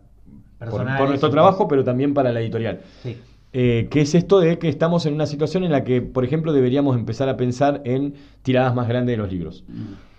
[0.59, 2.81] por, por nuestro trabajo, pero también para la editorial.
[3.03, 3.17] Sí.
[3.53, 6.51] Eh, que es esto de que estamos en una situación en la que, por ejemplo,
[6.53, 9.63] deberíamos empezar a pensar en tiradas más grandes de los libros.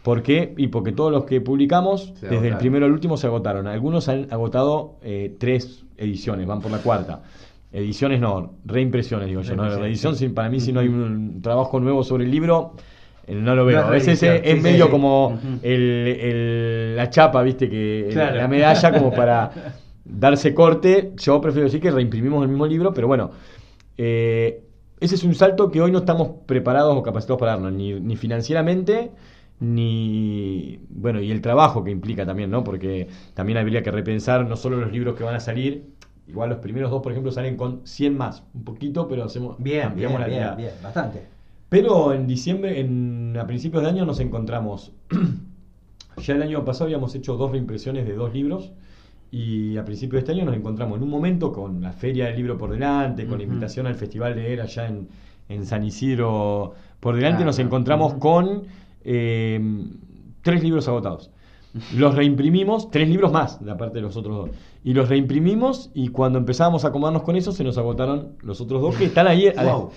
[0.03, 0.55] ¿Por qué?
[0.57, 3.67] Y porque todos los que publicamos, Se desde el primero al último, se agotaron.
[3.67, 7.23] Algunos han agotado eh, tres ediciones, van por la cuarta.
[7.71, 9.55] Ediciones no, reimpresiones, digo yo.
[9.55, 9.69] ¿no?
[9.69, 10.29] La edición, sí.
[10.31, 12.73] para mí, si no hay un trabajo nuevo sobre el libro,
[13.27, 13.83] eh, no lo veo.
[13.83, 14.91] No a veces es, es sí, sí, medio sí.
[14.91, 15.81] como el,
[16.19, 18.37] el- la chapa, viste, que Claro.
[18.37, 19.51] la medalla como para
[20.09, 21.13] darse corte.
[21.17, 23.31] Yo prefiero decir que reimprimimos el mismo libro, pero bueno,
[23.97, 24.65] eh,
[25.01, 28.17] ese es un salto que hoy no estamos preparados o capacitados para darnos, ni, ni
[28.17, 29.13] financieramente,
[29.61, 30.81] ni.
[30.89, 32.65] Bueno, y el trabajo que implica también, ¿no?
[32.65, 35.85] Porque también habría que repensar no solo los libros que van a salir.
[36.27, 38.43] Igual los primeros dos, por ejemplo, salen con 100 más.
[38.53, 40.57] Un poquito, pero hacemos, Bien, bien, ampliamos la bien, tirada.
[40.57, 41.23] bien, bastante.
[41.71, 44.93] Pero en diciembre, en, a principios de año, nos encontramos.
[46.19, 48.73] ya el año pasado habíamos hecho dos reimpresiones de dos libros.
[49.31, 52.37] Y a principios de este año nos encontramos en un momento con la Feria del
[52.37, 55.09] Libro por delante, con la invitación al Festival de Era allá en,
[55.49, 57.45] en San Isidro por delante.
[57.45, 58.63] Nos encontramos con
[59.05, 59.61] eh,
[60.43, 61.31] tres libros agotados.
[61.97, 64.51] Los reimprimimos, tres libros más, de aparte de los otros dos.
[64.85, 68.81] Y los reimprimimos y cuando empezábamos a acomodarnos con eso, se nos agotaron los otros
[68.81, 69.91] dos que están ahí, a la- Wow.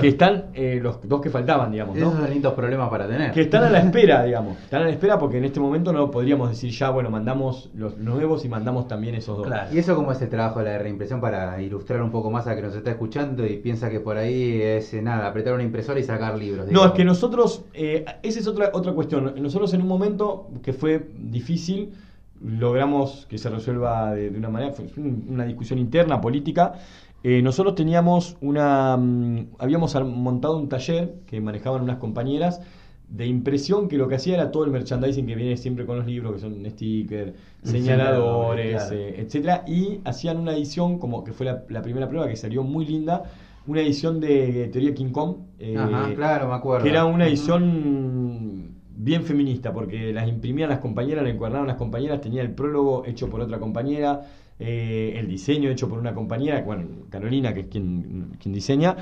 [0.00, 2.10] que están eh, los dos que faltaban, digamos, ¿no?
[2.12, 3.32] Esos lindos problemas para tener.
[3.32, 4.56] Que están a la espera, digamos.
[4.62, 7.98] Están a la espera porque en este momento no podríamos decir ya, bueno, mandamos los
[7.98, 9.46] nuevos y mandamos también esos dos.
[9.46, 9.74] Claro.
[9.74, 12.54] ¿Y eso cómo es el trabajo de la reimpresión para ilustrar un poco más a
[12.54, 15.98] que nos está escuchando y piensa que por ahí es eh, nada, apretar una impresora
[15.98, 16.70] y sacar libros?
[16.70, 19.34] No, es que nosotros, eh, esa es otra, otra cuestión.
[19.42, 21.92] Nosotros en un momento que fue difícil,
[22.42, 26.74] logramos que se resuelva de, de una manera, fue un- una discusión interna, política,
[27.22, 28.96] Eh, nosotros teníamos una.
[28.96, 32.62] mm, habíamos montado un taller que manejaban unas compañeras
[33.10, 36.06] de impresión que lo que hacía era todo el merchandising que viene siempre con los
[36.06, 38.96] libros, que son stickers, señaladores, Claro.
[38.96, 42.62] eh, etcétera, y hacían una edición, como que fue la, la primera prueba que salió
[42.62, 43.24] muy linda,
[43.66, 45.36] una edición de Teoría King Kong.
[45.58, 46.84] eh, Ajá, claro, me acuerdo.
[46.84, 48.69] que era una edición
[49.02, 53.28] bien feminista, porque las imprimían las compañeras, la encuadernaban las compañeras, tenía el prólogo hecho
[53.28, 54.22] por otra compañera,
[54.58, 58.96] eh, el diseño hecho por una compañera, bueno, Carolina, que es quien, quien diseña.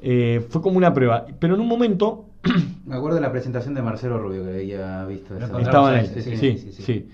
[0.00, 2.26] eh, fue como una prueba, pero en un momento
[2.86, 5.36] Me acuerdo de la presentación de Marcelo Rubio que había visto.
[5.36, 5.60] esa.
[5.60, 7.08] estaban ahí, sí, sí, sí, sí, sí.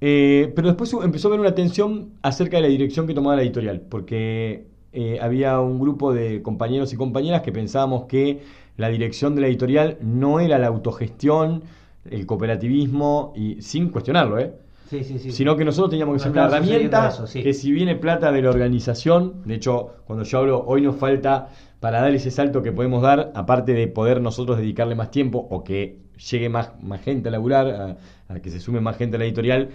[0.00, 3.42] Eh, pero después empezó a haber una tensión acerca de la dirección que tomaba la
[3.42, 8.40] editorial, porque eh, había un grupo de compañeros y compañeras que pensábamos que
[8.76, 11.62] la dirección de la editorial no era la autogestión,
[12.10, 14.52] el cooperativismo, y sin cuestionarlo, ¿eh?
[14.88, 15.32] Sí, sí, sí.
[15.32, 18.50] sino que nosotros teníamos que ser una herramienta eso, que si viene plata de la
[18.50, 21.48] organización, de hecho, cuando yo hablo, hoy nos falta
[21.80, 25.64] para dar ese salto que podemos dar, aparte de poder nosotros dedicarle más tiempo o
[25.64, 25.96] que
[26.30, 27.96] llegue más, más gente a laburar,
[28.28, 29.70] a, a que se sume más gente a la editorial,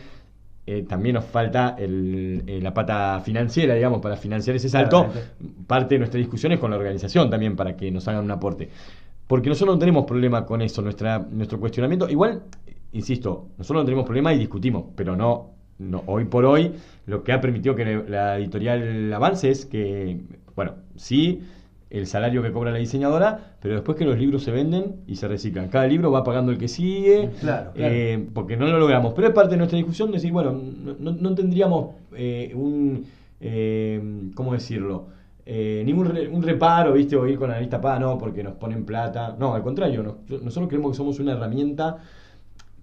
[0.67, 5.05] eh, también nos falta el- eh, la pata financiera, digamos, para financiar ese salto.
[5.05, 5.63] Claramente.
[5.65, 8.69] Parte de nuestra discusión es con la organización también para que nos hagan un aporte.
[9.27, 12.09] Porque nosotros no tenemos problema con eso, nuestra, nuestro cuestionamiento.
[12.09, 12.43] Igual,
[12.93, 16.71] insisto, nosotros no tenemos problema y discutimos, pero no, no hoy por hoy
[17.05, 20.21] lo que ha permitido que la editorial avance es que,
[20.55, 21.41] bueno, sí,
[21.89, 25.27] el salario que cobra la diseñadora, pero después que los libros se venden y se
[25.27, 25.67] reciclan.
[25.69, 27.93] Cada libro va pagando el que sigue, Claro, claro.
[27.93, 29.13] eh, porque no lo logramos.
[29.13, 33.05] Pero es parte de nuestra discusión decir, bueno, no, no- no tendríamos eh, un,
[33.39, 34.01] eh,
[34.35, 35.07] ¿cómo decirlo?
[35.49, 37.15] Eh, ningún re- un reparo, ¿viste?
[37.15, 39.33] O ir con la lista paga, no, porque nos ponen plata.
[39.39, 41.97] No, al contrario, nos- nosotros creemos que somos una herramienta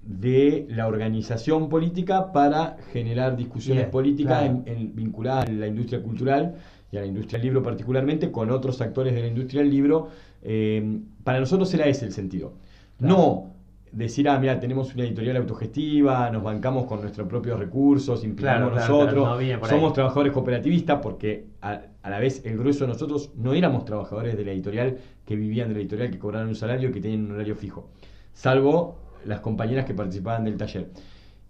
[0.03, 4.63] de la organización política para generar discusiones Bien, políticas claro.
[4.67, 6.55] en- en- vinculadas a la industria cultural
[6.91, 10.09] y a la industria del libro particularmente, con otros actores de la industria del libro.
[10.43, 12.53] Eh, para nosotros era ese el sentido.
[12.99, 13.15] Claro.
[13.17, 13.54] No
[13.97, 18.73] decir, ah, mira, tenemos una editorial autogestiva, nos bancamos con nuestros propios recursos, implicamos Claro,
[18.73, 19.77] claro, nosotros, claro, no viene por ahí.
[19.77, 24.37] somos trabajadores cooperativistas, porque a, a la vez el grueso de nosotros no éramos trabajadores
[24.37, 27.33] de la editorial que vivían de la editorial, que cobraban un salario, que tenían un
[27.33, 27.91] horario fijo,
[28.33, 30.91] salvo las compañeras que participaban del taller.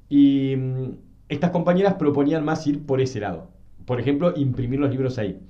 [0.09, 0.91] Y mm,
[1.29, 3.49] estas compañeras proponían más ir por ese lado.
[3.87, 5.41] Por ejemplo, imprimir los libros ahí.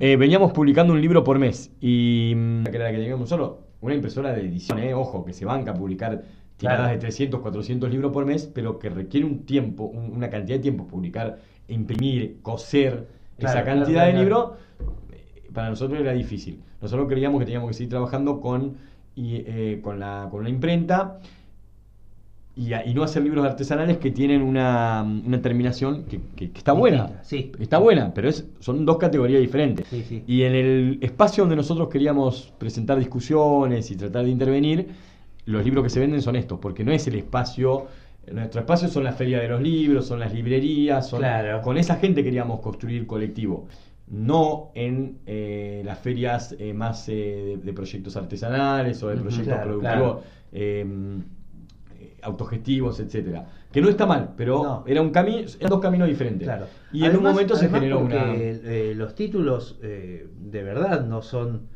[0.00, 3.58] Eh, veníamos publicando un libro por mes y mm, que era la que teníamos solo,
[3.80, 6.22] una impresora de edición, eh, ojo, que se banca a publicar
[6.62, 6.92] tiradas Claro.
[6.94, 10.62] de 300, 400 libros por mes, pero que requiere un tiempo, un- una cantidad de
[10.62, 13.06] tiempo publicar, imprimir, coser
[13.38, 14.52] esa cantidad de libros,
[15.12, 16.60] eh, para nosotros era difícil.
[16.80, 18.76] Nosotros creíamos que teníamos que seguir trabajando con,
[19.16, 21.18] y, eh, con, la, con la imprenta
[22.54, 26.58] y, a- y no hacer libros artesanales que tienen una, una terminación que, que- que
[26.58, 27.04] está buena.
[27.06, 27.52] Distinta, sí.
[27.58, 29.86] Está buena, pero es, son dos categorías diferentes.
[29.88, 30.22] Sí, sí.
[30.26, 34.88] Y en el espacio donde nosotros queríamos presentar discusiones y tratar de intervenir,
[35.46, 37.86] los libros que se venden son estos, porque no es el espacio.
[38.32, 41.60] Nuestro espacio son las ferias de los libros, son las librerías, son, Claro.
[41.62, 43.66] con esa gente queríamos construir colectivo.
[44.08, 49.46] No en eh, las ferias eh, más eh, de, de proyectos artesanales o de proyectos
[49.46, 50.22] claro, productivos claro.
[50.52, 50.86] eh,
[52.22, 53.46] autogestivos, etcétera.
[53.72, 54.84] Que no está mal, pero No.
[54.86, 56.46] era un camino, eran dos caminos diferentes.
[56.46, 56.66] Claro.
[56.92, 58.34] Y en un momento se generó una.
[58.34, 61.68] eh, los títulos eh, de verdad no son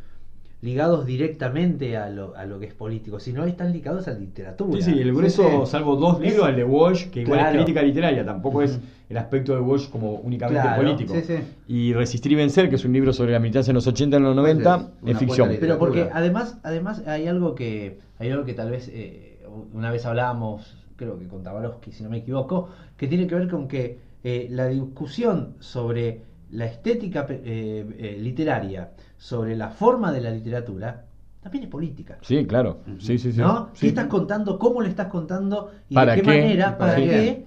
[0.66, 4.82] ligados directamente a lo, a lo que es político, sino están ligados a la literatura.
[4.82, 5.70] Sí, sí, el grueso, sí.
[5.70, 7.50] salvo dos Es- libros, el de Walsh, que igual Claro.
[7.58, 11.14] es crítica literaria, tampoco es el aspecto de Walsh como únicamente Claro, político.
[11.14, 11.34] sí, sí.
[11.68, 14.18] Y Resistir y Vencer, que es un libro sobre la militancia en los 80 y
[14.18, 15.56] en los 90, Una es ficción.
[15.60, 19.38] Pero porque además, además hay algo que hay algo que tal vez eh,
[19.72, 23.48] una vez hablábamos, creo que con Tabarovsky, si no me equivoco, que tiene que ver
[23.48, 30.12] con que eh, la discusión sobre la estética pe- eh, eh, literaria, sobre la forma
[30.12, 31.04] de la literatura,
[31.42, 32.18] también es política.
[32.22, 32.78] Sí, claro.
[32.98, 33.40] Sí, sí, sí.
[33.40, 33.70] ¿No?
[33.74, 33.80] Sí.
[33.82, 34.58] ¿Qué estás contando?
[34.58, 35.70] ¿Cómo le estás contando?
[35.88, 36.40] ¿Y ¿Para de qué, qué?
[36.42, 36.76] manera?
[36.78, 37.46] ¿Para qué?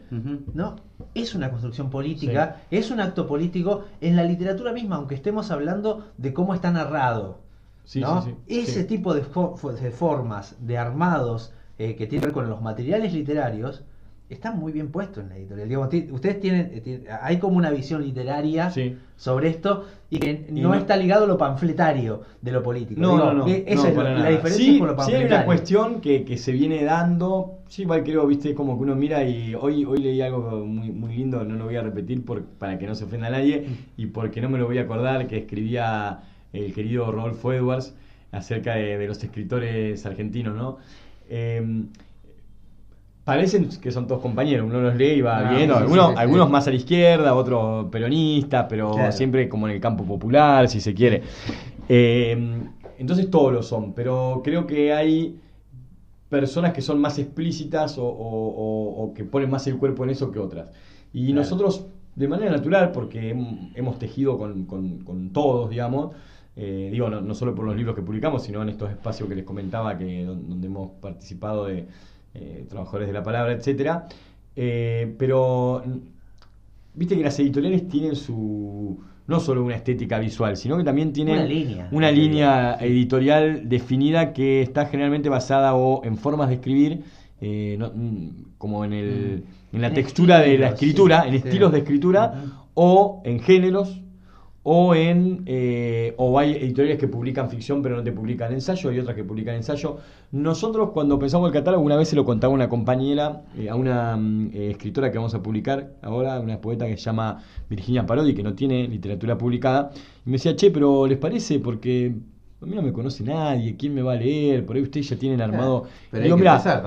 [0.53, 0.75] ¿no?
[1.15, 6.07] Es una construcción política, es un acto político en la literatura misma, aunque estemos hablando
[6.17, 7.39] de cómo está narrado.
[7.83, 8.21] Sí, ¿no?
[8.21, 8.59] sí, sí.
[8.59, 8.87] Ese Sí.
[8.87, 12.61] tipo de, fo- fo- de formas, de armados eh, que tienen que ver con los
[12.61, 13.83] materiales literarios,
[14.29, 15.67] están muy bien puestos en la editorial.
[15.67, 18.95] Digamos, ustedes tienen, eh, hay como una visión literaria Sí.
[19.17, 23.01] sobre esto y que Y no, no- está ligado a lo panfletario de lo político.
[23.01, 23.45] No, Digo, no, no.
[23.45, 25.35] que esa no, es la, diferencia sí, con lo sí hay panfletario.
[25.35, 27.55] una cuestión que, que se viene dando.
[27.67, 31.15] Sí, igual creo, viste, como que uno mira y hoy, hoy leí algo muy, muy
[31.15, 33.65] lindo, no lo voy a repetir por, para que no se ofenda a nadie
[33.97, 36.21] y porque no me lo voy a acordar, que escribía
[36.53, 37.95] el querido Rodolfo Edwards
[38.31, 40.77] acerca de, de los escritores argentinos, ¿no?
[41.29, 41.83] Eh,
[43.23, 46.13] parecen que son todos compañeros, uno los lee y va Ah, viendo, sí, algunos, sí,
[46.15, 46.19] sí.
[46.19, 49.11] algunos más a la izquierda, otros peronistas, pero Claro.
[49.11, 51.21] siempre como en el campo popular, si se quiere.
[51.87, 52.61] Eh,
[52.97, 55.39] entonces todos lo son, pero creo que hay
[56.29, 60.11] personas que son más explícitas o, o- o- o que ponen más el cuerpo en
[60.11, 60.67] eso que otras.
[61.13, 61.41] Y Claro.
[61.41, 66.11] nosotros, de manera natural, porque hem- hemos tejido con, con- con todos, digamos,
[66.55, 69.35] eh, digo, no, no solo por los libros que publicamos, sino en estos espacios que
[69.35, 71.87] les comentaba, que don- donde hemos participado de
[72.33, 74.07] eh, trabajadores de la palabra, etcétera.
[74.55, 75.97] Eh, pero mm,
[76.95, 81.35] viste que las editoriales tienen su no solo una estética visual, sino que también tienen
[81.35, 81.87] Una línea.
[81.91, 87.03] una línea editorial definida que está generalmente basada o en formas de escribir,
[87.39, 91.33] eh, no- mm, como en, el, en la En textura de la escritura, sí, en
[91.41, 91.47] sí.
[91.47, 94.01] estilos de escritura, o en géneros,
[94.63, 98.99] o en eh, o hay editoriales que publican ficción pero no te publican ensayo, hay
[98.99, 99.97] otras que publican ensayo.
[100.31, 104.17] Nosotros cuando pensamos el catálogo, una vez se lo contaba una compañera, eh, a una
[104.17, 108.33] mm, eh, escritora que vamos a publicar ahora, una poeta que se llama Virginia Parodi,
[108.33, 109.91] que no tiene literatura publicada,
[110.25, 111.59] y me decía, che, pero ¿les parece?
[111.59, 112.13] Porque
[112.61, 114.65] a mí no me conoce nadie, ¿quién me va a leer?
[114.65, 115.85] Por ahí ustedes ya tienen armado...
[116.11, 116.37] pero Digo,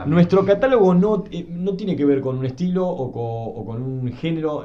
[0.07, 3.83] nuestro catálogo no, eh, no tiene que ver con un estilo o con, o con
[3.83, 4.65] un género.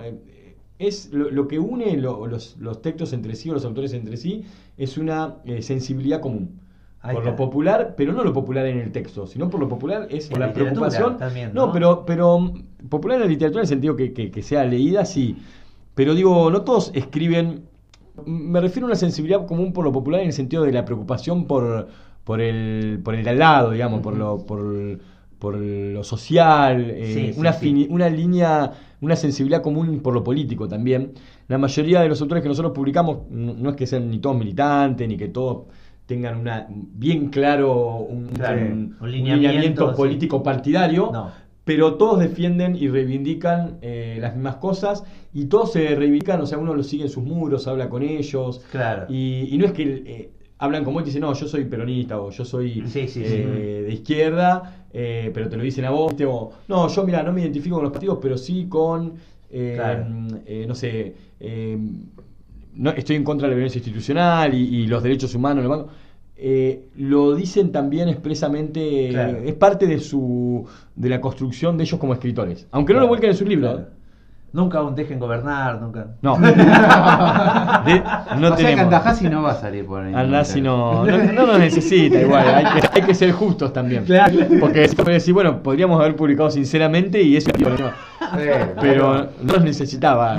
[0.79, 4.17] Es lo, lo que une lo- los, los textos entre sí o los autores entre
[4.17, 4.45] sí
[4.77, 6.59] es una eh, sensibilidad común.
[7.01, 7.31] Ahí por está.
[7.31, 10.39] lo popular, pero no lo popular en el texto, sino por lo popular es por
[10.39, 11.17] la preocupación.
[11.17, 11.67] también, ¿no?
[11.67, 11.71] ¿no?
[11.71, 15.05] pero, pero mm, popular en la literatura en el sentido que, que- que sea leída,
[15.05, 15.37] sí.
[15.95, 17.63] Pero digo, no todos escriben.
[18.25, 21.45] Me refiero a una sensibilidad común por lo popular en el sentido de la preocupación
[21.45, 21.87] por,
[22.23, 24.59] por el por el de al lado, digamos, por lo por,
[25.39, 27.87] por lo social, eh, Sí, una, sí.
[27.89, 28.71] una línea,
[29.01, 31.13] una sensibilidad común por lo político también.
[31.47, 34.37] La mayoría de los autores que nosotros publicamos no, no es que sean ni todos
[34.37, 35.65] militantes, ni que todos
[36.05, 41.31] tengan una bien claro un, Claro, un- lineamiento, político partidario, No.
[41.65, 46.57] pero todos defienden y reivindican eh, las mismas cosas y todos se reivindican, o sea,
[46.57, 49.05] uno los sigue en sus muros, habla con ellos, Claro.
[49.09, 52.19] y, y no es que eh, hablan como él y dicen, no, yo soy peronista
[52.19, 56.13] o yo soy Sí, sí, eh, de izquierda, eh, pero te lo dicen a vos,
[56.67, 59.13] no, yo mira, no me identifico con los partidos, pero sí con,
[59.51, 60.05] eh, Claro.
[60.67, 61.13] no sé,
[62.73, 65.87] no, estoy en contra de la violencia institucional y, y los derechos humanos, lo.
[66.39, 69.39] Eh, lo dicen también expresamente, Claro.
[69.39, 73.31] es parte de su de la construcción de ellos como escritores, aunque no lo vuelquen
[73.31, 73.81] en sus libros.
[74.57, 74.63] Claro.
[74.63, 76.07] Nunca un dejen gobernar, nunca.
[76.21, 76.37] No,
[77.85, 78.01] De-
[78.39, 78.83] no o sea que tenemos.
[78.85, 80.13] Andajasi no va a salir por ahí.
[80.13, 84.05] Andasi no, no, no nos necesita igual, hay que, hay que ser justos también.
[84.59, 87.51] Porque se puede decir, bueno, podríamos haber publicado sinceramente y eso
[88.81, 90.35] pero no nos necesitaba.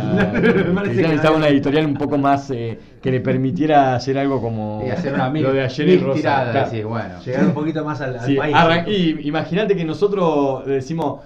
[0.85, 5.15] necesitaba una editorial un poco más eh, que le permitiera hacer algo como Y hacer
[5.15, 6.21] una mil, lo de ayer en Rosa.
[6.21, 6.61] Claro.
[6.61, 7.15] decir, bueno.
[7.25, 8.55] Llegar un poquito más al, al Sí, país.
[8.55, 11.21] arran- y imagínate que nosotros decimos,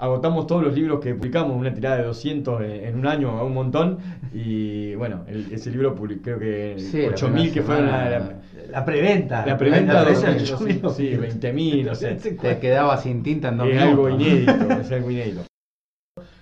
[0.00, 3.44] agotamos todos los libros que publicamos, una tirada de 200 en, en un año, a
[3.44, 3.98] un montón,
[4.32, 8.32] y bueno, el- ese libro publi- creo que Sí, la 8000 que fueron la, la-
[8.70, 9.44] La preventa.
[9.46, 10.90] la preventa, de sí, yo digo.
[10.90, 12.14] sí, 20.000, no sé.
[12.42, 13.90] Te quedaba sin tinta en dos Es minutos.
[13.92, 15.42] algo inédito, es algo inédito.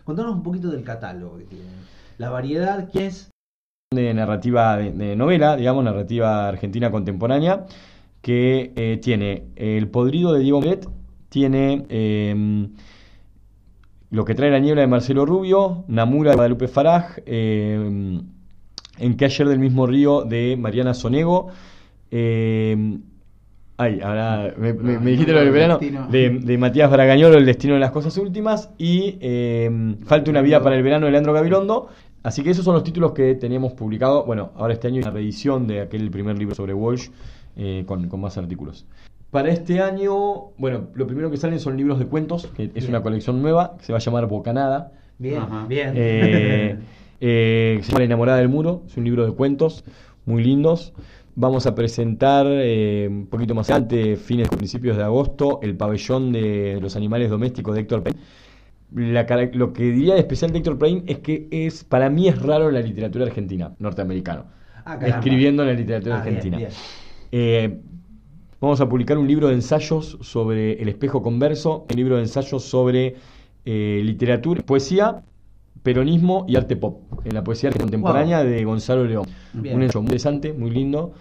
[0.04, 1.74] Contanos un poquito del catálogo que tienen.
[2.18, 3.30] La variedad, ¿qué es?
[3.90, 7.64] de narrativa de, de novela, digamos, narrativa argentina contemporánea,
[8.20, 10.86] que eh, tiene El podrido de Diego Meret,
[11.30, 12.68] tiene eh,
[14.10, 18.20] Lo que trae la niebla de Marcelo Rubio, Namura de Guadalupe Faraj, eh,
[19.00, 21.48] En que ayer del mismo río de Mariana Sonego,
[22.10, 22.98] eh,
[23.76, 25.78] ay, ahora me, me- me dijiste lo del El verano,
[26.10, 30.62] de, de Matías Bragañolo, El destino de las cosas últimas, y eh, Falta una vida
[30.62, 31.88] para el verano de Leandro Gabilondo.
[32.24, 34.26] Así que esos son los títulos que teníamos publicados.
[34.26, 37.08] Bueno, ahora este año hay una reedición de aquel primer libro sobre Walsh
[37.56, 38.84] eh, con, con más artículos.
[39.30, 42.88] Para este año, bueno, lo primero que salen son libros de cuentos, que es Bien.
[42.88, 44.92] una colección nueva, que se va a llamar Bocanada.
[45.18, 45.66] Bien, Ajá.
[45.66, 45.92] bien.
[45.94, 46.76] Eh,
[47.20, 49.84] eh, se llama La enamorada del muro, es un libro de cuentos
[50.24, 50.94] muy lindos.
[51.34, 56.78] Vamos a presentar eh, un poquito más adelante, fines principios de agosto, el pabellón de
[56.80, 58.18] los animales domésticos de Héctor Payne.
[58.94, 62.40] La lo que diría de especial de Héctor Payne es que es para mí es
[62.40, 64.46] raro en la literatura argentina, norteamericano,
[64.86, 66.56] Ah, escribiendo en la literatura Ah, bien, argentina.
[66.56, 66.70] bien.
[67.30, 67.78] Eh,
[68.60, 72.64] vamos a publicar un libro de ensayos sobre el espejo converso, un libro de ensayos
[72.64, 73.16] sobre
[73.64, 75.22] eh, literatura, poesía,
[75.82, 79.26] peronismo y arte pop, en la poesía contemporánea de Gonzalo León.
[79.52, 79.76] Bien.
[79.76, 81.12] Un ensayo muy interesante, muy lindo.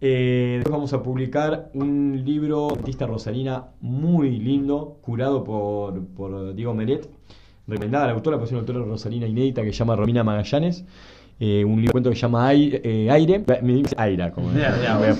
[0.00, 6.54] Eh, después vamos a publicar un libro de artista Rosalina muy lindo, curado por, por
[6.54, 7.08] Diego Meret,
[7.66, 10.84] recomendada a la autora, pues es una autora Rosalina inédita que se llama Romina Magallanes.
[11.38, 13.44] Eh, un libro cuento que se llama Aire, eh, Aire.
[13.62, 15.16] me dice Aira, como voy a.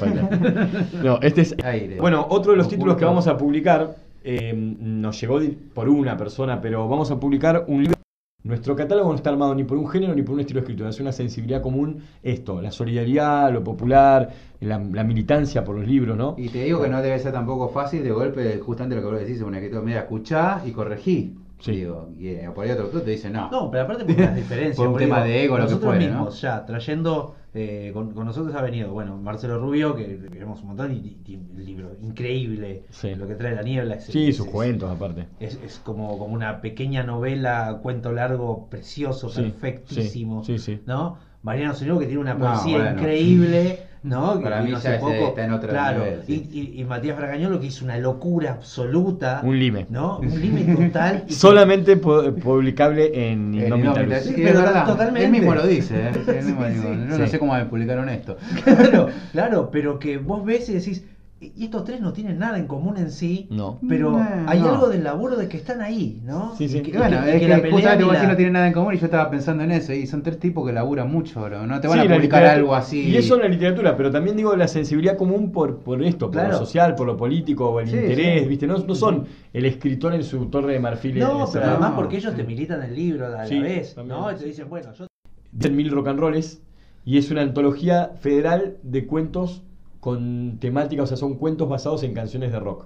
[1.03, 2.01] No, este es Aire.
[2.01, 5.41] Bueno, otro de los títulos que vamos a publicar eh, nos llegó
[5.75, 7.97] por una persona, pero vamos a publicar un libro.
[8.45, 10.89] Nuestro catálogo no está armado ni por un género ni por un estilo de escritura,
[10.89, 16.17] es una sensibilidad común esto, la solidaridad, lo popular, la, la militancia por los libros,
[16.17, 16.37] ¿no?
[16.39, 19.27] Y te digo que no debe ser tampoco fácil de golpe, justamente lo que vos
[19.27, 21.35] decís, un escritor, mira, escuchá y corregí.
[21.59, 21.73] Sí.
[21.73, 23.51] Digo, y eh, por ahí otro autor te dice no.
[23.51, 24.77] No, pero aparte por las diferencias.
[24.77, 26.13] Por un porque tema digo, de ego, lo que nosotros fuere, ¿no?
[26.17, 30.61] mismos, ya trayendo, eh, con, con nosotros ha venido, bueno, Marcelo Rubio, que le queremos
[30.61, 33.15] un montón, y, y- y el libro increíble, Sí.
[33.15, 33.95] lo que trae la niebla.
[33.95, 35.29] Es, Sí, es- sus es- cuentos aparte.
[35.41, 40.45] Es, es como, como una pequeña novela, cuento largo, precioso, Sí, perfectísimo.
[40.45, 40.83] sí, sí, sí.
[40.87, 41.19] ¿no?
[41.47, 42.99] Mariano Sonido que tiene una No, poesía bueno.
[43.01, 44.37] increíble, ¿no?
[44.39, 45.13] Que Para mí ya poco.
[45.13, 46.01] está en otro claro.
[46.05, 46.49] nivel, sí.
[46.53, 49.41] y, y- y Matías Fragañolo que hizo una locura absoluta.
[49.45, 49.87] Un lime.
[49.89, 50.19] ¿No?
[50.19, 51.25] Un límite total.
[51.29, 54.19] y Solamente pu- publicable en Luz.
[54.25, 54.87] sí, pero verdad.
[54.87, 55.25] totalmente.
[55.25, 56.11] Él mismo lo dice, ¿eh?
[56.39, 56.75] Él mismo Sí,
[57.07, 57.21] no, sí.
[57.23, 58.37] no sé cómo me publicaron esto.
[58.65, 61.05] Claro, claro, pero que vos ves y decís,
[61.39, 63.79] y estos tres no tienen nada en común en sí, No.
[63.87, 64.71] pero No, hay no.
[64.71, 66.55] algo del laburo de que están ahí, ¿no?
[66.57, 66.79] Sí, sí.
[66.79, 68.67] Y que- Y bueno, y es que, la justamente vos la- decís no tienen nada
[68.69, 69.93] en común y yo estaba pensando en eso.
[69.93, 71.67] Y son tres tipos que laburan mucho, bro.
[71.67, 73.01] No te van Sí, a publicar algo así.
[73.11, 76.33] Y eso en la literatura, pero también digo la sensibilidad común por, por esto, por
[76.41, 76.53] Claro.
[76.53, 78.49] lo social, por lo político, o el Sí, interés, sí.
[78.49, 78.67] ¿viste?
[78.67, 81.19] No, no son el escritor en su torre de marfil.
[81.19, 84.33] No, pero además porque ellos te militan el libro a la Sí, vez, también, ¿no?
[84.33, 85.07] Y te dicen, bueno, yo
[85.53, 86.61] Dicen mil rock and rolls
[87.05, 89.63] y es una antología federal de cuentos
[90.07, 92.85] con temática, o sea, son cuentos basados en canciones de rock.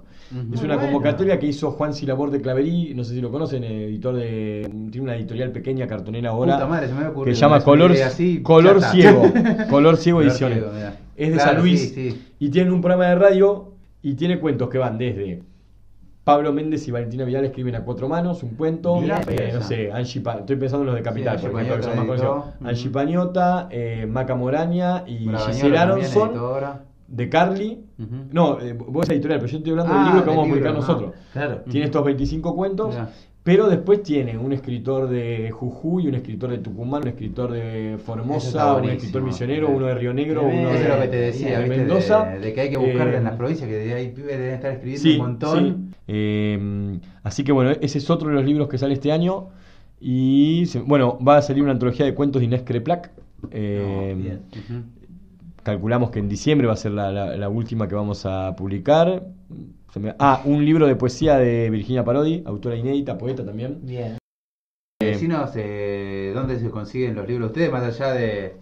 [0.51, 0.81] Es una Bueno.
[0.91, 4.67] convocatoria que hizo Juan Silabor de Claverí, no sé si lo conocen, editor de.
[4.89, 8.41] tiene una editorial pequeña, cartonera ahora, Puta madre, se me que se llama Color, así,
[8.43, 8.81] Color.
[8.81, 9.21] Ciego.
[9.69, 10.57] Color Ciego Ediciones.
[10.57, 10.71] Ciego,
[11.15, 12.27] es de Claro, San Luis sí, sí.
[12.39, 15.43] y tienen un programa de radio y tiene cuentos que van desde
[16.23, 20.21] Pablo Méndez y Valentina Vidal escriben a cuatro manos un cuento, eh, no sé, Angie
[20.21, 22.07] Pa- estoy pensando en los de Capital, Sí, por Angie ejemplo, que son
[22.63, 23.67] más Pañota.
[23.67, 26.31] Angie eh, Maca Moraña y Giselle Aronson.
[27.11, 27.79] De Carly.
[28.31, 30.49] No, eh, vos es editorial, pero yo estoy hablando Ah, del libro que vamos a
[30.49, 30.79] publicar no.
[30.79, 31.11] nosotros.
[31.33, 31.61] Claro.
[31.69, 32.95] Tiene estos 25 cuentos,
[33.43, 38.75] pero después tiene un escritor de Jujuy, un escritor de Tucumán, un escritor de Formosa,
[38.75, 41.67] un escritor misionero, uno de Río Negro, uno de, lo que te decía, de.
[41.67, 42.25] Mendoza.
[42.25, 44.53] De, de que hay que buscar Eh, en las provincias, que de ahí pibes deben
[44.53, 45.91] estar escribiendo Sí, un montón.
[45.91, 45.95] sí.
[46.07, 49.47] Eh, así que bueno, ese es otro de los libros que sale este año.
[49.99, 53.11] Y se- bueno, va a salir una antología de cuentos de Inés Creplac.
[53.51, 54.41] Eh, No, bien.
[54.51, 54.83] Ujú.
[55.63, 59.23] Calculamos que en diciembre va a ser la, la- la última que vamos a publicar.
[59.95, 63.79] Me- ah, un libro de poesía de Virginia Parodi, autora inédita, poeta también.
[63.83, 64.17] Bien.
[65.01, 68.53] Decinos eh, dónde se consiguen los libros ustedes, más allá de,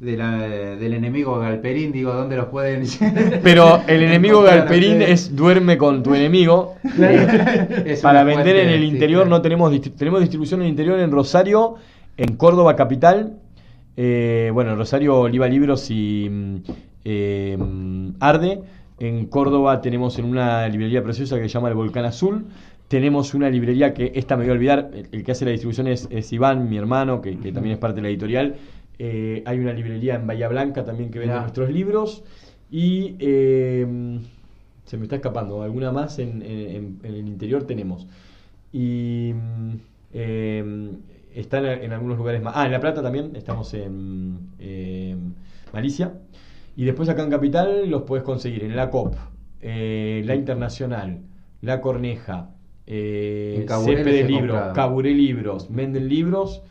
[0.00, 2.84] de la- del enemigo Galperín, digo, dónde los pueden.
[3.42, 6.74] Pero el enemigo Galperín es duerme con tu enemigo.
[7.86, 9.36] Es Para vender en el sí, interior claro.
[9.36, 11.76] no tenemos tenemos distribución en el interior en Rosario,
[12.16, 13.38] en Córdoba capital,
[13.96, 16.56] eh, bueno en Rosario Oliva Libros y mm,
[17.04, 18.60] eh, mm, Arde,
[18.98, 22.46] en Córdoba tenemos en una librería preciosa que se llama El Volcán Azul,
[22.88, 25.86] tenemos una librería que esta me voy a olvidar, el, el que hace la distribución
[25.88, 28.56] es, es Iván, mi hermano, que, que también es parte de la editorial,
[28.98, 32.24] Eh, hay una librería en Bahía Blanca también que vende nuestros libros.
[32.70, 33.14] Y
[34.84, 38.06] se me está escapando, alguna más en, en- en el interior tenemos.
[38.72, 39.74] Y mm,
[40.14, 40.92] eh,
[41.40, 42.54] están en algunos lugares más.
[42.56, 45.16] Ah, en La Plata también, estamos en eh,
[45.72, 46.14] Malicia.
[46.76, 49.14] Y después acá en Capital los puedes conseguir en la COP,
[49.60, 51.20] eh, La Internacional,
[51.60, 52.50] La Corneja,
[52.86, 54.72] eh, Caburé Cepe les de he Libros.
[54.74, 56.62] Caburé Libros, Menden Libros.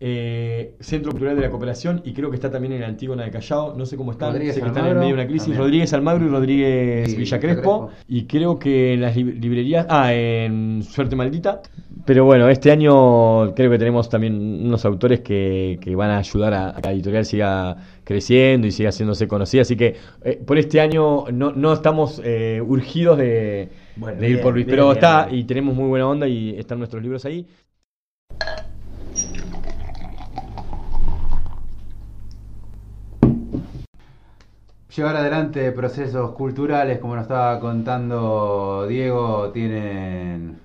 [0.00, 3.30] Eh, Centro Cultural de la Cooperación y creo que está también en la Antígona de
[3.30, 5.60] Callao, no sé cómo están, Rodríguez sé que están en medio de una crisis, también.
[5.62, 8.04] Rodríguez Almagro y Rodríguez Y Villa Villa Crespo, Crespo.
[8.08, 11.62] y creo que en las lib- librerías, ah, en Suerte Maldita.
[12.06, 14.34] Pero bueno, este año creo que tenemos también
[14.66, 18.72] unos autores que, que van a ayudar a, a que la editorial siga creciendo y
[18.72, 19.62] siga haciéndose conocida.
[19.62, 24.32] Así que eh, por este año no, no estamos eh, urgidos de, Bueno, de ir
[24.34, 25.38] bien, por Luis, pero bien, está bien.
[25.40, 27.46] y tenemos muy buena onda y están nuestros libros ahí.
[34.96, 40.60] Llevar adelante procesos culturales, como nos estaba contando Diego, tienen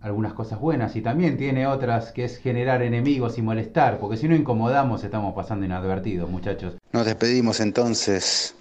[0.00, 4.28] algunas cosas buenas y también tiene otras que es generar enemigos y molestar, porque si
[4.28, 6.74] no incomodamos estamos pasando inadvertidos, muchachos.
[6.92, 8.54] Nos despedimos entonces,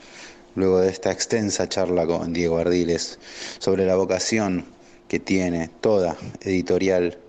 [0.56, 3.20] luego de esta extensa charla con Diego Ardiles,
[3.60, 4.66] sobre la vocación
[5.08, 7.20] que tiene toda editorial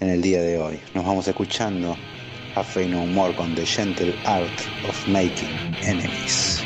[0.00, 0.78] en el día de hoy.
[0.94, 1.96] Nos vamos escuchando
[2.58, 6.64] a Fey No More con The Gentle Art of Making Enemies.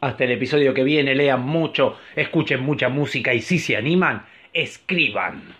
[0.00, 5.54] Hasta el episodio que viene, lean mucho, escuchen mucha música y si se animan, escriban.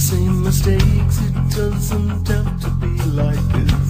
[0.00, 1.18] same mistakes.
[1.20, 3.89] It doesn't have to be like this.